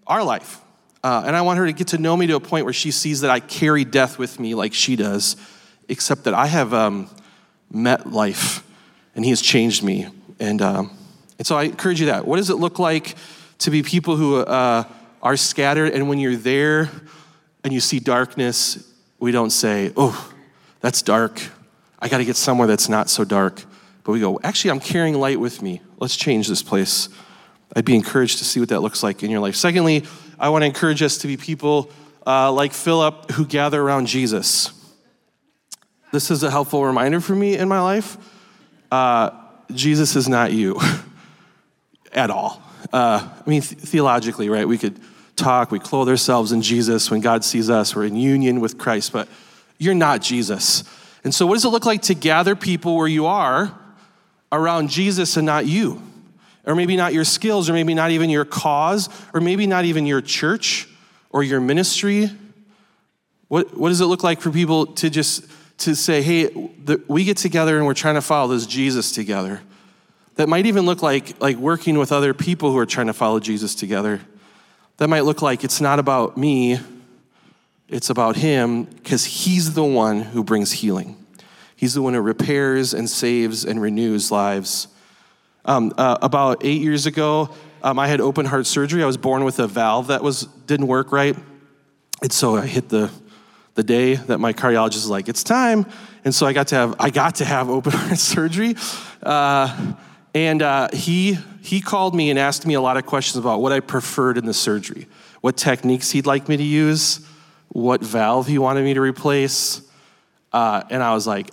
our 0.07 0.23
life. 0.23 0.61
Uh, 1.03 1.23
and 1.27 1.37
I 1.37 1.42
want 1.42 1.59
her 1.59 1.66
to 1.66 1.73
get 1.73 1.88
to 1.88 1.99
know 1.99 2.16
me 2.16 2.27
to 2.29 2.37
a 2.37 2.40
point 2.40 2.64
where 2.64 2.73
she 2.73 2.90
sees 2.90 3.21
that 3.21 3.31
I 3.31 3.40
carry 3.40 3.85
death 3.85 4.19
with 4.19 4.40
me 4.40 4.55
like 4.55 4.75
she 4.75 4.97
does, 4.97 5.37
except 5.88 6.25
that 6.25 6.35
I 6.35 6.47
have 6.47 6.75
um, 6.75 7.09
met 7.71 8.11
life 8.11 8.64
and 9.14 9.25
He 9.25 9.31
has 9.31 9.40
changed 9.40 9.83
me. 9.83 10.09
And, 10.40 10.61
um, 10.62 10.90
and 11.38 11.47
so 11.47 11.57
I 11.57 11.64
encourage 11.64 12.01
you 12.01 12.07
that. 12.07 12.27
What 12.27 12.37
does 12.37 12.51
it 12.51 12.57
look 12.57 12.79
like 12.79 13.14
to 13.59 13.71
be 13.71 13.83
people 13.83 14.16
who 14.16 14.37
uh, 14.37 14.85
are 15.26 15.36
scattered? 15.36 15.92
And 15.92 16.08
when 16.08 16.20
you're 16.20 16.36
there 16.36 16.88
and 17.64 17.72
you 17.72 17.80
see 17.80 17.98
darkness, 17.98 18.92
we 19.18 19.32
don't 19.32 19.50
say, 19.50 19.92
oh, 19.96 20.32
that's 20.80 21.02
dark. 21.02 21.42
I 21.98 22.08
got 22.08 22.18
to 22.18 22.24
get 22.24 22.36
somewhere 22.36 22.68
that's 22.68 22.88
not 22.88 23.10
so 23.10 23.24
dark. 23.24 23.60
But 24.04 24.12
we 24.12 24.20
go, 24.20 24.38
actually, 24.44 24.70
I'm 24.70 24.78
carrying 24.78 25.14
light 25.14 25.40
with 25.40 25.62
me. 25.62 25.80
Let's 25.98 26.14
change 26.14 26.46
this 26.46 26.62
place. 26.62 27.08
I'd 27.74 27.84
be 27.84 27.96
encouraged 27.96 28.38
to 28.38 28.44
see 28.44 28.60
what 28.60 28.68
that 28.68 28.82
looks 28.82 29.02
like 29.02 29.24
in 29.24 29.30
your 29.32 29.40
life. 29.40 29.56
Secondly, 29.56 30.04
I 30.38 30.50
want 30.50 30.62
to 30.62 30.66
encourage 30.66 31.02
us 31.02 31.18
to 31.18 31.26
be 31.26 31.36
people 31.36 31.90
uh, 32.24 32.52
like 32.52 32.72
Philip 32.72 33.32
who 33.32 33.44
gather 33.44 33.82
around 33.82 34.06
Jesus. 34.06 34.70
This 36.12 36.30
is 36.30 36.44
a 36.44 36.52
helpful 36.52 36.84
reminder 36.84 37.20
for 37.20 37.34
me 37.34 37.56
in 37.56 37.68
my 37.68 37.80
life. 37.80 38.16
Uh, 38.92 39.30
Jesus 39.74 40.14
is 40.14 40.28
not 40.28 40.52
you 40.52 40.80
at 42.12 42.30
all. 42.30 42.62
Uh, 42.92 43.28
I 43.44 43.50
mean, 43.50 43.62
th- 43.62 43.80
theologically, 43.80 44.48
right? 44.48 44.68
We 44.68 44.78
could 44.78 45.00
talk, 45.37 45.70
we 45.70 45.79
clothe 45.79 46.09
ourselves 46.09 46.53
in 46.53 46.62
Jesus. 46.62 47.11
When 47.11 47.20
God 47.20 47.44
sees 47.44 47.70
us, 47.70 47.94
we're 47.94 48.07
in 48.07 48.16
union 48.16 48.61
with 48.61 48.79
Christ, 48.79 49.12
but 49.12 49.29
you're 49.79 49.94
not 49.94 50.22
Jesus. 50.22 50.83
And 51.22 51.35
so, 51.35 51.46
what 51.46 51.55
does 51.55 51.64
it 51.64 51.68
look 51.68 51.87
like 51.87 52.03
to 52.03 52.14
gather 52.14 52.57
people 52.57 52.96
where 52.96 53.09
you 53.09 53.27
are 53.27 53.77
around 54.51 54.90
Jesus 54.90 55.37
and 55.37 55.46
not 55.46 55.66
you? 55.66 56.03
Or 56.64 56.75
maybe 56.75 56.96
not 56.96 57.14
your 57.14 57.25
skills, 57.25 57.70
or 57.70 57.75
maybe 57.75 57.94
not 57.94 58.11
even 58.11 58.29
your 58.29 58.44
cause, 58.44 59.09
or 59.33 59.40
maybe 59.40 59.66
not 59.66 59.85
even 59.85 60.05
your 60.05 60.20
church 60.20 60.88
or 61.31 61.44
your 61.44 61.61
ministry. 61.61 62.31
What, 63.49 63.77
what 63.77 63.90
does 63.90 64.01
it 64.01 64.07
look 64.07 64.25
like 64.25 64.40
for 64.40 64.51
people 64.51 64.87
to 64.87 65.09
just 65.11 65.44
to 65.79 65.94
say, 65.94 66.22
hey, 66.22 66.44
the, 66.46 67.03
we 67.07 67.25
get 67.25 67.37
together 67.37 67.77
and 67.77 67.87
we're 67.87 67.94
trying 67.94 68.14
to 68.16 68.22
follow 68.22 68.55
this 68.55 68.66
Jesus 68.66 69.12
together? 69.12 69.61
That 70.37 70.49
might 70.49 70.66
even 70.66 70.87
look 70.87 71.03
like, 71.03 71.40
like 71.40 71.57
working 71.57 71.99
with 71.99 72.12
other 72.12 72.35
people 72.35 72.72
who 72.72 72.79
are 72.79 72.87
trying 72.87 73.07
to 73.07 73.12
follow 73.12 73.40
Jesus 73.40 73.75
together. 73.75 74.20
That 74.98 75.09
might 75.09 75.24
look 75.24 75.42
like 75.42 75.62
it's 75.62 75.80
not 75.80 75.98
about 75.98 76.37
me, 76.37 76.78
it's 77.88 78.09
about 78.09 78.37
him, 78.37 78.85
because 78.85 79.24
he's 79.24 79.74
the 79.74 79.85
one 79.85 80.22
who 80.22 80.42
brings 80.42 80.72
healing. 80.72 81.16
He's 81.76 81.92
the 81.92 82.00
one 82.00 82.14
who 82.14 82.20
repairs 82.20 82.94
and 82.94 83.09
saves 83.09 83.64
and 83.64 83.80
renews 83.80 84.30
lives. 84.30 84.88
Um, 85.66 85.92
uh, 85.98 86.16
about 86.22 86.64
eight 86.64 86.80
years 86.80 87.04
ago, 87.04 87.50
um, 87.82 87.98
I 87.98 88.09
had 88.09 88.20
open 88.20 88.46
heart 88.46 88.66
surgery. 88.66 89.02
I 89.02 89.06
was 89.06 89.18
born 89.18 89.44
with 89.44 89.59
a 89.59 89.66
valve 89.66 90.06
that 90.06 90.22
was 90.22 90.42
didn't 90.66 90.87
work 90.87 91.12
right, 91.12 91.37
and 92.22 92.32
so 92.32 92.56
I 92.56 92.66
hit 92.66 92.88
the 92.88 93.11
the 93.74 93.82
day 93.82 94.14
that 94.14 94.38
my 94.38 94.54
cardiologist 94.54 94.94
was 94.94 95.11
like, 95.11 95.28
"It's 95.28 95.44
time," 95.44 95.85
and 96.24 96.35
so 96.35 96.46
I 96.46 96.54
got 96.54 96.68
to 96.68 96.76
have 96.76 96.94
I 96.98 97.11
got 97.11 97.37
to 97.37 97.44
have 97.44 97.68
open 97.68 97.92
heart 97.94 98.18
surgery. 98.18 98.76
Uh, 99.22 99.94
and 100.35 100.62
uh, 100.62 100.88
he 100.92 101.38
he 101.66 101.81
called 101.81 102.14
me 102.14 102.31
and 102.31 102.38
asked 102.38 102.66
me 102.66 102.74
a 102.74 102.81
lot 102.81 102.96
of 102.96 103.07
questions 103.07 103.37
about 103.37 103.61
what 103.61 103.72
I 103.72 103.81
preferred 103.81 104.38
in 104.38 104.46
the 104.46 104.55
surgery, 104.55 105.07
what 105.40 105.57
techniques 105.57 106.11
he'd 106.11 106.26
like 106.26 106.48
me 106.48 106.57
to 106.57 106.62
use, 106.62 107.20
what 107.68 108.00
valve 108.02 108.46
he 108.46 108.59
wanted 108.59 108.85
me 108.85 108.94
to 108.94 109.00
replace, 109.00 109.83
uh, 110.52 110.83
and 110.90 111.02
I 111.02 111.12
was 111.14 111.26
like, 111.26 111.50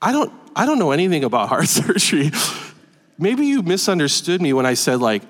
I 0.00 0.12
don't 0.12 0.32
I 0.56 0.66
don't 0.66 0.78
know 0.78 0.92
anything 0.92 1.24
about 1.24 1.48
heart 1.48 1.68
surgery 1.80 2.30
maybe 3.18 3.46
you 3.46 3.62
misunderstood 3.62 4.40
me 4.42 4.52
when 4.52 4.66
I 4.66 4.74
said, 4.74 5.00
like, 5.00 5.22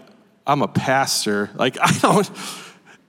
I'm 0.46 0.62
a 0.62 0.68
pastor. 0.68 1.50
Like, 1.54 1.76
I 1.82 1.92
don't. 2.00 2.30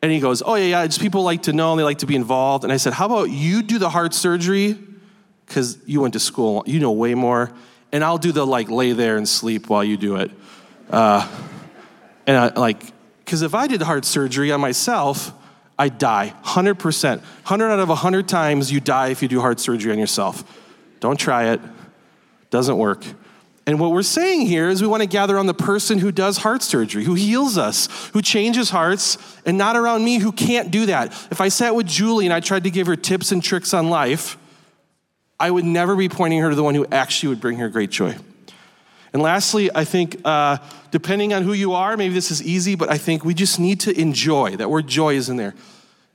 And 0.02 0.12
he 0.12 0.20
goes, 0.20 0.44
Oh, 0.46 0.56
yeah, 0.56 0.65
yeah, 0.65 0.88
just 0.88 1.02
people 1.02 1.24
like 1.24 1.44
to 1.44 1.54
know 1.54 1.72
and 1.72 1.80
they 1.80 1.84
like 1.84 2.00
to 2.00 2.06
be 2.06 2.15
involved. 2.15 2.63
And 2.63 2.72
I 2.72 2.78
said, 2.78 2.94
How 2.94 3.06
about 3.06 3.30
you 3.30 3.63
do 3.63 3.78
the 3.78 3.89
heart 3.89 4.13
surgery? 4.13 4.78
Because 5.46 5.78
you 5.86 6.02
went 6.02 6.13
to 6.13 6.20
school, 6.20 6.63
you 6.65 6.80
know 6.80 6.91
way 6.91 7.13
more. 7.15 7.52
And 7.91 8.04
I'll 8.04 8.18
do 8.18 8.32
the 8.32 8.46
like 8.46 8.70
lay 8.70 8.91
there 8.94 9.18
and 9.18 9.28
sleep 9.28 9.70
while 9.70 9.84
you 9.84 9.96
do 9.96 10.15
it. 10.18 10.32
Uh, 10.89 11.28
and 12.28 12.38
I 12.38 12.48
like, 12.60 12.82
because 13.24 13.41
if 13.41 13.56
I 13.56 13.67
did 13.67 13.82
heart 13.82 14.06
surgery 14.06 14.52
on 14.52 14.62
myself, 14.62 15.32
I'd 15.78 15.98
die 15.98 16.34
100%. 16.43 17.17
100 17.17 17.69
out 17.69 17.80
of 17.80 17.89
100 17.89 18.28
times 18.28 18.71
you 18.71 18.80
die 18.80 19.10
if 19.10 19.21
you 19.21 19.28
do 19.28 19.41
heart 19.41 19.60
surgery 19.60 19.91
on 19.91 20.00
yourself. 20.00 20.43
Don't 21.00 21.19
try 21.19 21.50
it, 21.50 21.62
doesn't 22.50 22.78
work. 22.78 23.04
And 23.67 23.80
what 23.80 23.91
we're 23.91 24.04
saying 24.04 24.45
here 24.45 24.69
is 24.69 24.82
we 24.82 24.88
want 24.88 25.02
to 25.02 25.10
gather 25.10 25.39
on 25.39 25.48
the 25.48 25.54
person 25.54 25.98
who 25.98 26.12
does 26.12 26.38
heart 26.38 26.62
surgery, 26.62 27.04
who 27.04 27.15
heals 27.15 27.58
us, 27.58 28.10
who 28.13 28.21
changes 28.21 28.69
hearts, 28.69 29.17
and 29.45 29.58
not 29.58 29.76
around 29.76 30.06
me 30.06 30.19
who 30.19 30.32
can't 30.32 30.69
do 30.69 30.86
that. 30.86 31.08
If 31.32 31.41
I 31.41 31.48
sat 31.48 31.74
with 31.76 31.88
Julie 31.88 32.26
and 32.26 32.34
I 32.34 32.41
tried 32.41 32.63
to 32.65 32.69
give 32.69 32.86
her 32.86 32.95
tips 32.95 33.32
and 33.32 33.43
tricks 33.43 33.74
on 33.74 33.89
life, 33.89 34.38
I 35.39 35.50
would 35.50 35.65
never 35.65 35.95
be 35.95 36.10
pointing 36.10 36.41
her 36.41 36.50
to 36.50 36.56
the 36.56 36.63
one 36.63 36.76
who 36.76 36.86
actually 36.91 37.30
would 37.30 37.41
bring 37.41 37.58
her 37.58 37.67
great 37.67 37.89
joy. 37.89 38.15
And 39.15 39.23
lastly, 39.23 39.69
I 39.73 39.86
think 39.86 40.19
uh, 40.25 40.58
depending 40.91 41.34
on 41.34 41.43
who 41.43 41.54
you 41.54 41.71
are, 41.71 41.95
maybe 41.95 42.13
this 42.13 42.32
is 42.32 42.43
easy, 42.43 42.75
but 42.75 42.91
I 42.91 42.97
think 42.97 43.23
we 43.23 43.34
just 43.34 43.62
need 43.62 43.80
to 43.80 43.97
enjoy. 43.97 44.58
That 44.58 44.69
word 44.69 44.88
joy 44.88 45.15
is 45.15 45.30
in 45.30 45.38
there. 45.38 45.56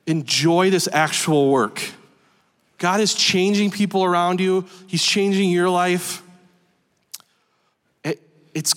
Enjoy 0.06 0.68
this 0.68 0.86
actual 0.92 1.50
work. 1.50 1.80
God 2.76 3.00
is 3.00 3.14
changing 3.14 3.70
people 3.70 4.04
around 4.04 4.38
you, 4.38 4.66
He's 4.86 5.02
changing 5.02 5.48
your 5.48 5.70
life 5.70 6.22
it's 8.54 8.74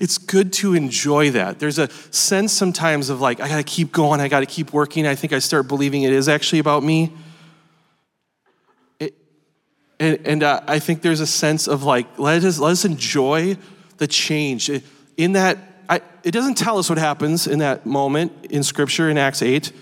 it's 0.00 0.18
good 0.18 0.52
to 0.54 0.74
enjoy 0.74 1.30
that. 1.30 1.58
There's 1.58 1.78
a 1.78 1.88
sense 2.10 2.52
sometimes 2.52 3.10
of 3.10 3.20
like, 3.20 3.40
I 3.40 3.48
gotta 3.48 3.62
keep 3.62 3.92
going, 3.92 4.20
I 4.20 4.28
gotta 4.28 4.46
keep 4.46 4.72
working. 4.72 5.06
I 5.06 5.14
think 5.14 5.32
I 5.32 5.38
start 5.38 5.68
believing 5.68 6.02
it 6.02 6.12
is 6.12 6.28
actually 6.28 6.58
about 6.58 6.82
me. 6.82 7.12
And 10.04 10.26
and 10.26 10.42
uh, 10.42 10.60
I 10.66 10.78
think 10.78 11.00
there's 11.00 11.20
a 11.20 11.26
sense 11.26 11.66
of 11.66 11.82
like, 11.82 12.18
let 12.18 12.44
us, 12.44 12.58
let 12.58 12.72
us 12.72 12.84
enjoy 12.84 13.56
the 13.96 14.06
change. 14.06 14.70
In 15.16 15.32
that, 15.32 15.56
I, 15.88 16.02
it 16.22 16.32
doesn't 16.32 16.56
tell 16.56 16.78
us 16.78 16.90
what 16.90 16.98
happens 16.98 17.46
in 17.46 17.60
that 17.60 17.86
moment 17.86 18.32
in 18.50 18.62
Scripture 18.62 19.08
in 19.08 19.16
Acts 19.16 19.40
8, 19.40 19.72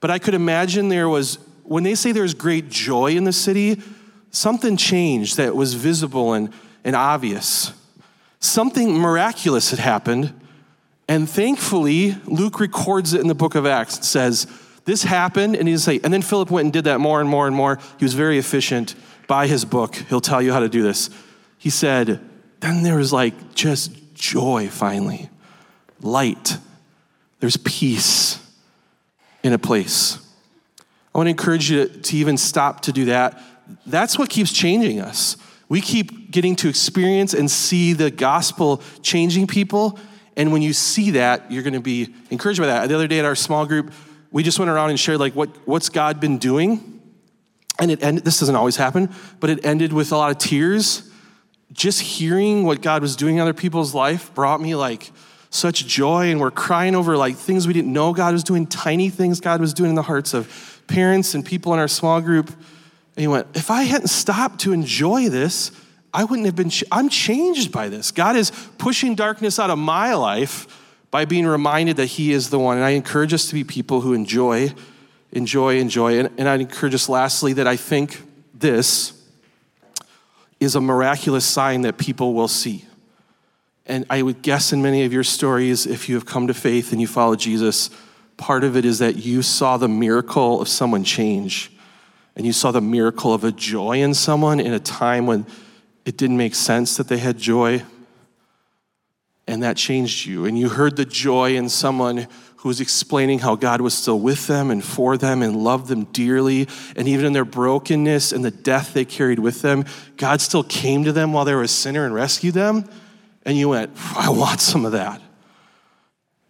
but 0.00 0.10
I 0.10 0.18
could 0.18 0.34
imagine 0.34 0.88
there 0.88 1.08
was, 1.08 1.38
when 1.64 1.82
they 1.82 1.94
say 1.94 2.12
there's 2.12 2.34
great 2.34 2.68
joy 2.68 3.16
in 3.16 3.24
the 3.24 3.32
city, 3.32 3.80
something 4.30 4.76
changed 4.76 5.38
that 5.38 5.56
was 5.56 5.74
visible 5.74 6.34
and, 6.34 6.52
and 6.84 6.94
obvious 6.94 7.72
something 8.42 8.98
miraculous 8.98 9.70
had 9.70 9.78
happened. 9.78 10.34
And 11.08 11.28
thankfully, 11.28 12.16
Luke 12.26 12.60
records 12.60 13.14
it 13.14 13.20
in 13.20 13.28
the 13.28 13.34
book 13.34 13.54
of 13.54 13.64
Acts. 13.66 13.98
It 13.98 14.04
says 14.04 14.46
this 14.84 15.04
happened, 15.04 15.56
and 15.56 15.68
he'd 15.68 15.80
say, 15.80 16.00
and 16.02 16.12
then 16.12 16.22
Philip 16.22 16.50
went 16.50 16.66
and 16.66 16.72
did 16.72 16.84
that 16.84 17.00
more 17.00 17.20
and 17.20 17.28
more 17.28 17.46
and 17.46 17.54
more. 17.54 17.78
He 17.98 18.04
was 18.04 18.14
very 18.14 18.38
efficient. 18.38 18.94
Buy 19.26 19.46
his 19.46 19.64
book, 19.64 19.94
he'll 19.94 20.20
tell 20.20 20.42
you 20.42 20.52
how 20.52 20.60
to 20.60 20.68
do 20.68 20.82
this. 20.82 21.10
He 21.58 21.70
said, 21.70 22.20
then 22.60 22.82
there 22.82 22.96
was 22.96 23.12
like 23.12 23.54
just 23.54 24.14
joy 24.14 24.68
finally, 24.68 25.30
light. 26.00 26.58
There's 27.40 27.56
peace 27.56 28.38
in 29.42 29.52
a 29.52 29.58
place. 29.58 30.18
I 31.14 31.18
want 31.18 31.26
to 31.26 31.30
encourage 31.30 31.70
you 31.70 31.88
to, 31.88 32.00
to 32.00 32.16
even 32.16 32.36
stop 32.36 32.82
to 32.82 32.92
do 32.92 33.06
that. 33.06 33.40
That's 33.86 34.18
what 34.18 34.30
keeps 34.30 34.52
changing 34.52 35.00
us. 35.00 35.36
We 35.68 35.80
keep 35.80 36.30
getting 36.30 36.54
to 36.56 36.68
experience 36.68 37.34
and 37.34 37.50
see 37.50 37.92
the 37.92 38.10
gospel 38.10 38.82
changing 39.02 39.46
people. 39.46 39.98
And 40.36 40.52
when 40.52 40.62
you 40.62 40.72
see 40.72 41.12
that, 41.12 41.50
you're 41.50 41.62
going 41.62 41.74
to 41.74 41.80
be 41.80 42.14
encouraged 42.30 42.60
by 42.60 42.66
that. 42.66 42.88
The 42.88 42.94
other 42.94 43.08
day 43.08 43.18
at 43.18 43.24
our 43.24 43.34
small 43.34 43.66
group, 43.66 43.92
we 44.30 44.42
just 44.42 44.58
went 44.58 44.70
around 44.70 44.90
and 44.90 45.00
shared 45.00 45.18
like 45.18 45.34
what, 45.34 45.50
what's 45.66 45.88
God 45.88 46.20
been 46.20 46.38
doing. 46.38 46.91
And 47.82 47.90
it 47.90 48.00
ended, 48.00 48.24
this 48.24 48.38
doesn't 48.38 48.54
always 48.54 48.76
happen, 48.76 49.10
but 49.40 49.50
it 49.50 49.66
ended 49.66 49.92
with 49.92 50.12
a 50.12 50.16
lot 50.16 50.30
of 50.30 50.38
tears. 50.38 51.10
Just 51.72 52.00
hearing 52.00 52.62
what 52.62 52.80
God 52.80 53.02
was 53.02 53.16
doing 53.16 53.34
in 53.34 53.40
other 53.40 53.52
people's 53.52 53.92
life 53.92 54.32
brought 54.34 54.60
me 54.60 54.76
like 54.76 55.10
such 55.50 55.84
joy. 55.88 56.30
And 56.30 56.40
we're 56.40 56.52
crying 56.52 56.94
over 56.94 57.16
like 57.16 57.34
things 57.34 57.66
we 57.66 57.72
didn't 57.72 57.92
know 57.92 58.12
God 58.12 58.34
was 58.34 58.44
doing, 58.44 58.68
tiny 58.68 59.10
things 59.10 59.40
God 59.40 59.60
was 59.60 59.74
doing 59.74 59.90
in 59.90 59.96
the 59.96 60.02
hearts 60.02 60.32
of 60.32 60.80
parents 60.86 61.34
and 61.34 61.44
people 61.44 61.72
in 61.74 61.80
our 61.80 61.88
small 61.88 62.20
group. 62.20 62.50
And 62.50 62.56
he 63.16 63.26
went, 63.26 63.48
if 63.54 63.68
I 63.68 63.82
hadn't 63.82 64.10
stopped 64.10 64.60
to 64.60 64.72
enjoy 64.72 65.28
this, 65.28 65.72
I 66.14 66.22
wouldn't 66.22 66.46
have 66.46 66.54
been, 66.54 66.70
ch- 66.70 66.84
I'm 66.92 67.08
changed 67.08 67.72
by 67.72 67.88
this. 67.88 68.12
God 68.12 68.36
is 68.36 68.52
pushing 68.78 69.16
darkness 69.16 69.58
out 69.58 69.70
of 69.70 69.78
my 69.78 70.14
life 70.14 70.68
by 71.10 71.24
being 71.24 71.46
reminded 71.46 71.96
that 71.96 72.06
He 72.06 72.32
is 72.32 72.50
the 72.50 72.60
one. 72.60 72.76
And 72.76 72.86
I 72.86 72.90
encourage 72.90 73.34
us 73.34 73.48
to 73.48 73.54
be 73.54 73.64
people 73.64 74.02
who 74.02 74.12
enjoy, 74.12 74.72
enjoy, 75.32 75.78
enjoy. 75.78 76.18
And, 76.18 76.30
and 76.38 76.48
I 76.48 76.54
encourage 76.56 76.94
us 76.94 77.08
lastly 77.08 77.54
that 77.54 77.66
I 77.66 77.76
think 77.76 78.22
this 78.54 79.20
is 80.60 80.76
a 80.76 80.80
miraculous 80.80 81.44
sign 81.44 81.82
that 81.82 81.98
people 81.98 82.34
will 82.34 82.48
see. 82.48 82.84
And 83.86 84.06
I 84.08 84.22
would 84.22 84.42
guess 84.42 84.72
in 84.72 84.80
many 84.80 85.04
of 85.04 85.12
your 85.12 85.24
stories, 85.24 85.86
if 85.86 86.08
you 86.08 86.14
have 86.14 86.24
come 86.24 86.46
to 86.46 86.54
faith 86.54 86.92
and 86.92 87.00
you 87.00 87.08
follow 87.08 87.34
Jesus, 87.34 87.90
part 88.36 88.62
of 88.62 88.76
it 88.76 88.84
is 88.84 89.00
that 89.00 89.16
you 89.16 89.42
saw 89.42 89.76
the 89.76 89.88
miracle 89.88 90.60
of 90.60 90.68
someone 90.68 91.02
change. 91.02 91.72
And 92.36 92.46
you 92.46 92.52
saw 92.52 92.70
the 92.70 92.80
miracle 92.80 93.34
of 93.34 93.44
a 93.44 93.52
joy 93.52 94.02
in 94.02 94.14
someone 94.14 94.60
in 94.60 94.72
a 94.72 94.78
time 94.78 95.26
when 95.26 95.46
it 96.04 96.16
didn't 96.16 96.36
make 96.36 96.54
sense 96.54 96.96
that 96.96 97.08
they 97.08 97.18
had 97.18 97.38
joy. 97.38 97.82
And 99.46 99.62
that 99.64 99.76
changed 99.76 100.26
you. 100.26 100.46
And 100.46 100.56
you 100.56 100.68
heard 100.68 100.96
the 100.96 101.04
joy 101.04 101.56
in 101.56 101.68
someone 101.68 102.28
who 102.62 102.68
was 102.68 102.80
explaining 102.80 103.40
how 103.40 103.56
God 103.56 103.80
was 103.80 103.92
still 103.92 104.20
with 104.20 104.46
them 104.46 104.70
and 104.70 104.84
for 104.84 105.16
them 105.16 105.42
and 105.42 105.56
loved 105.56 105.88
them 105.88 106.04
dearly. 106.04 106.68
And 106.94 107.08
even 107.08 107.26
in 107.26 107.32
their 107.32 107.44
brokenness 107.44 108.30
and 108.30 108.44
the 108.44 108.52
death 108.52 108.94
they 108.94 109.04
carried 109.04 109.40
with 109.40 109.62
them, 109.62 109.84
God 110.16 110.40
still 110.40 110.62
came 110.62 111.02
to 111.02 111.12
them 111.12 111.32
while 111.32 111.44
they 111.44 111.56
were 111.56 111.64
a 111.64 111.68
sinner 111.68 112.04
and 112.06 112.14
rescued 112.14 112.54
them. 112.54 112.88
And 113.44 113.58
you 113.58 113.70
went, 113.70 113.90
I 114.14 114.30
want 114.30 114.60
some 114.60 114.86
of 114.86 114.92
that. 114.92 115.20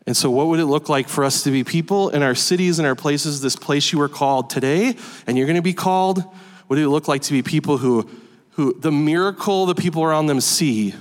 And 0.06 0.14
so, 0.14 0.30
what 0.30 0.48
would 0.48 0.60
it 0.60 0.66
look 0.66 0.90
like 0.90 1.08
for 1.08 1.24
us 1.24 1.44
to 1.44 1.50
be 1.50 1.64
people 1.64 2.10
in 2.10 2.22
our 2.22 2.34
cities 2.34 2.78
and 2.78 2.86
our 2.86 2.94
places, 2.94 3.40
this 3.40 3.56
place 3.56 3.90
you 3.90 3.98
were 3.98 4.10
called 4.10 4.50
today, 4.50 4.96
and 5.26 5.38
you're 5.38 5.46
going 5.46 5.56
to 5.56 5.62
be 5.62 5.72
called? 5.72 6.22
What 6.22 6.68
would 6.68 6.78
it 6.78 6.88
look 6.90 7.08
like 7.08 7.22
to 7.22 7.32
be 7.32 7.42
people 7.42 7.78
who 7.78 8.06
who 8.50 8.78
the 8.78 8.92
miracle 8.92 9.64
the 9.64 9.74
people 9.74 10.02
around 10.04 10.26
them 10.26 10.42
see 10.42 10.94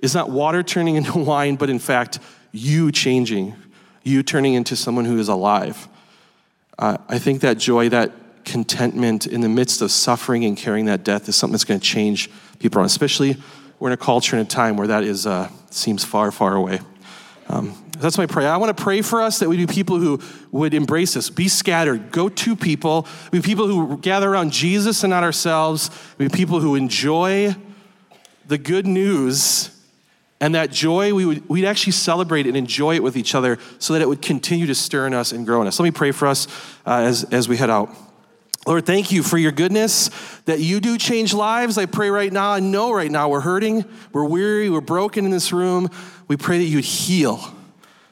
is 0.00 0.12
not 0.12 0.28
water 0.28 0.64
turning 0.64 0.96
into 0.96 1.18
wine, 1.18 1.54
but 1.54 1.70
in 1.70 1.78
fact, 1.78 2.18
you 2.50 2.90
changing, 2.90 3.54
you 4.04 4.22
turning 4.22 4.54
into 4.54 4.76
someone 4.76 5.04
who 5.04 5.18
is 5.18 5.28
alive. 5.28 5.88
Uh, 6.78 6.98
I 7.08 7.18
think 7.18 7.40
that 7.40 7.58
joy, 7.58 7.88
that 7.88 8.12
contentment 8.44 9.26
in 9.26 9.40
the 9.40 9.48
midst 9.48 9.80
of 9.82 9.90
suffering 9.90 10.44
and 10.44 10.56
carrying 10.56 10.84
that 10.86 11.02
death 11.02 11.28
is 11.28 11.36
something 11.36 11.52
that's 11.52 11.64
going 11.64 11.80
to 11.80 11.86
change 11.86 12.30
people 12.58 12.78
around, 12.78 12.86
especially 12.86 13.36
we're 13.80 13.88
in 13.88 13.94
a 13.94 13.96
culture 13.96 14.36
and 14.36 14.46
a 14.46 14.48
time 14.48 14.76
where 14.76 14.86
that 14.86 15.02
is 15.02 15.26
uh, 15.26 15.50
seems 15.70 16.04
far, 16.04 16.30
far 16.30 16.54
away. 16.54 16.80
Um, 17.48 17.74
that's 17.98 18.18
my 18.18 18.26
prayer. 18.26 18.50
I 18.50 18.56
want 18.56 18.76
to 18.76 18.82
pray 18.82 19.02
for 19.02 19.22
us 19.22 19.38
that 19.38 19.48
we 19.48 19.56
be 19.56 19.66
people 19.66 19.98
who 19.98 20.20
would 20.50 20.74
embrace 20.74 21.14
this, 21.14 21.30
be 21.30 21.48
scattered, 21.48 22.10
go 22.10 22.28
to 22.28 22.56
people, 22.56 23.06
be 23.30 23.40
people 23.40 23.66
who 23.66 23.98
gather 23.98 24.30
around 24.30 24.52
Jesus 24.52 25.04
and 25.04 25.10
not 25.10 25.22
ourselves, 25.22 25.90
be 26.18 26.28
people 26.28 26.60
who 26.60 26.74
enjoy 26.74 27.54
the 28.46 28.58
good 28.58 28.86
news, 28.86 29.70
and 30.44 30.54
that 30.54 30.70
joy 30.70 31.14
we 31.14 31.24
would 31.24 31.48
we'd 31.48 31.64
actually 31.64 31.92
celebrate 31.92 32.46
and 32.46 32.54
enjoy 32.54 32.94
it 32.94 33.02
with 33.02 33.16
each 33.16 33.34
other 33.34 33.58
so 33.78 33.94
that 33.94 34.02
it 34.02 34.08
would 34.08 34.20
continue 34.20 34.66
to 34.66 34.74
stir 34.74 35.06
in 35.06 35.14
us 35.14 35.32
and 35.32 35.46
grow 35.46 35.62
in 35.62 35.66
us. 35.66 35.80
Let 35.80 35.84
me 35.84 35.90
pray 35.90 36.12
for 36.12 36.28
us 36.28 36.46
uh, 36.86 36.98
as, 36.98 37.24
as 37.24 37.48
we 37.48 37.56
head 37.56 37.70
out. 37.70 37.88
Lord, 38.66 38.84
thank 38.84 39.10
you 39.10 39.22
for 39.22 39.38
your 39.38 39.52
goodness, 39.52 40.10
that 40.44 40.60
you 40.60 40.80
do 40.80 40.98
change 40.98 41.32
lives. 41.32 41.78
I 41.78 41.86
pray 41.86 42.10
right 42.10 42.30
now, 42.30 42.50
I 42.50 42.60
know 42.60 42.92
right 42.92 43.10
now 43.10 43.30
we're 43.30 43.40
hurting, 43.40 43.86
we're 44.12 44.26
weary, 44.26 44.68
we're 44.68 44.82
broken 44.82 45.24
in 45.24 45.30
this 45.30 45.50
room. 45.50 45.88
We 46.28 46.36
pray 46.36 46.58
that 46.58 46.64
you'd 46.64 46.84
heal 46.84 47.40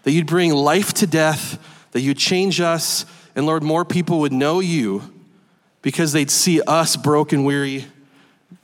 that 0.04 0.12
you'd 0.12 0.26
bring 0.26 0.52
life 0.52 0.92
to 0.94 1.06
death, 1.06 1.58
that 1.92 2.00
you'd 2.00 2.18
change 2.18 2.60
us, 2.60 3.04
and 3.36 3.46
Lord, 3.46 3.62
more 3.62 3.84
people 3.84 4.20
would 4.20 4.32
know 4.32 4.60
you 4.60 5.02
because 5.80 6.12
they'd 6.12 6.30
see 6.30 6.60
us 6.62 6.96
broken, 6.96 7.44
weary 7.44 7.86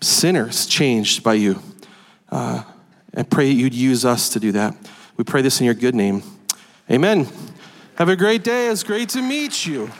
sinners 0.01 0.67
changed 0.67 1.23
by 1.23 1.35
you. 1.35 1.63
Uh, 2.31 2.65
and 3.15 3.29
pray 3.31 3.51
you'd 3.51 3.75
use 3.75 4.05
us 4.05 4.29
to 4.31 4.41
do 4.41 4.53
that. 4.53 4.77
We 5.17 5.25
pray 5.25 5.43
this 5.43 5.61
in 5.61 5.67
your 5.67 5.75
good 5.75 5.95
name. 5.95 6.23
Amen. 6.91 7.27
Have 7.97 8.09
a 8.09 8.17
great 8.17 8.45
day. 8.45 8.69
It's 8.69 8.83
great 8.83 9.09
to 9.11 9.23
meet 9.23 9.67
you. 9.67 9.91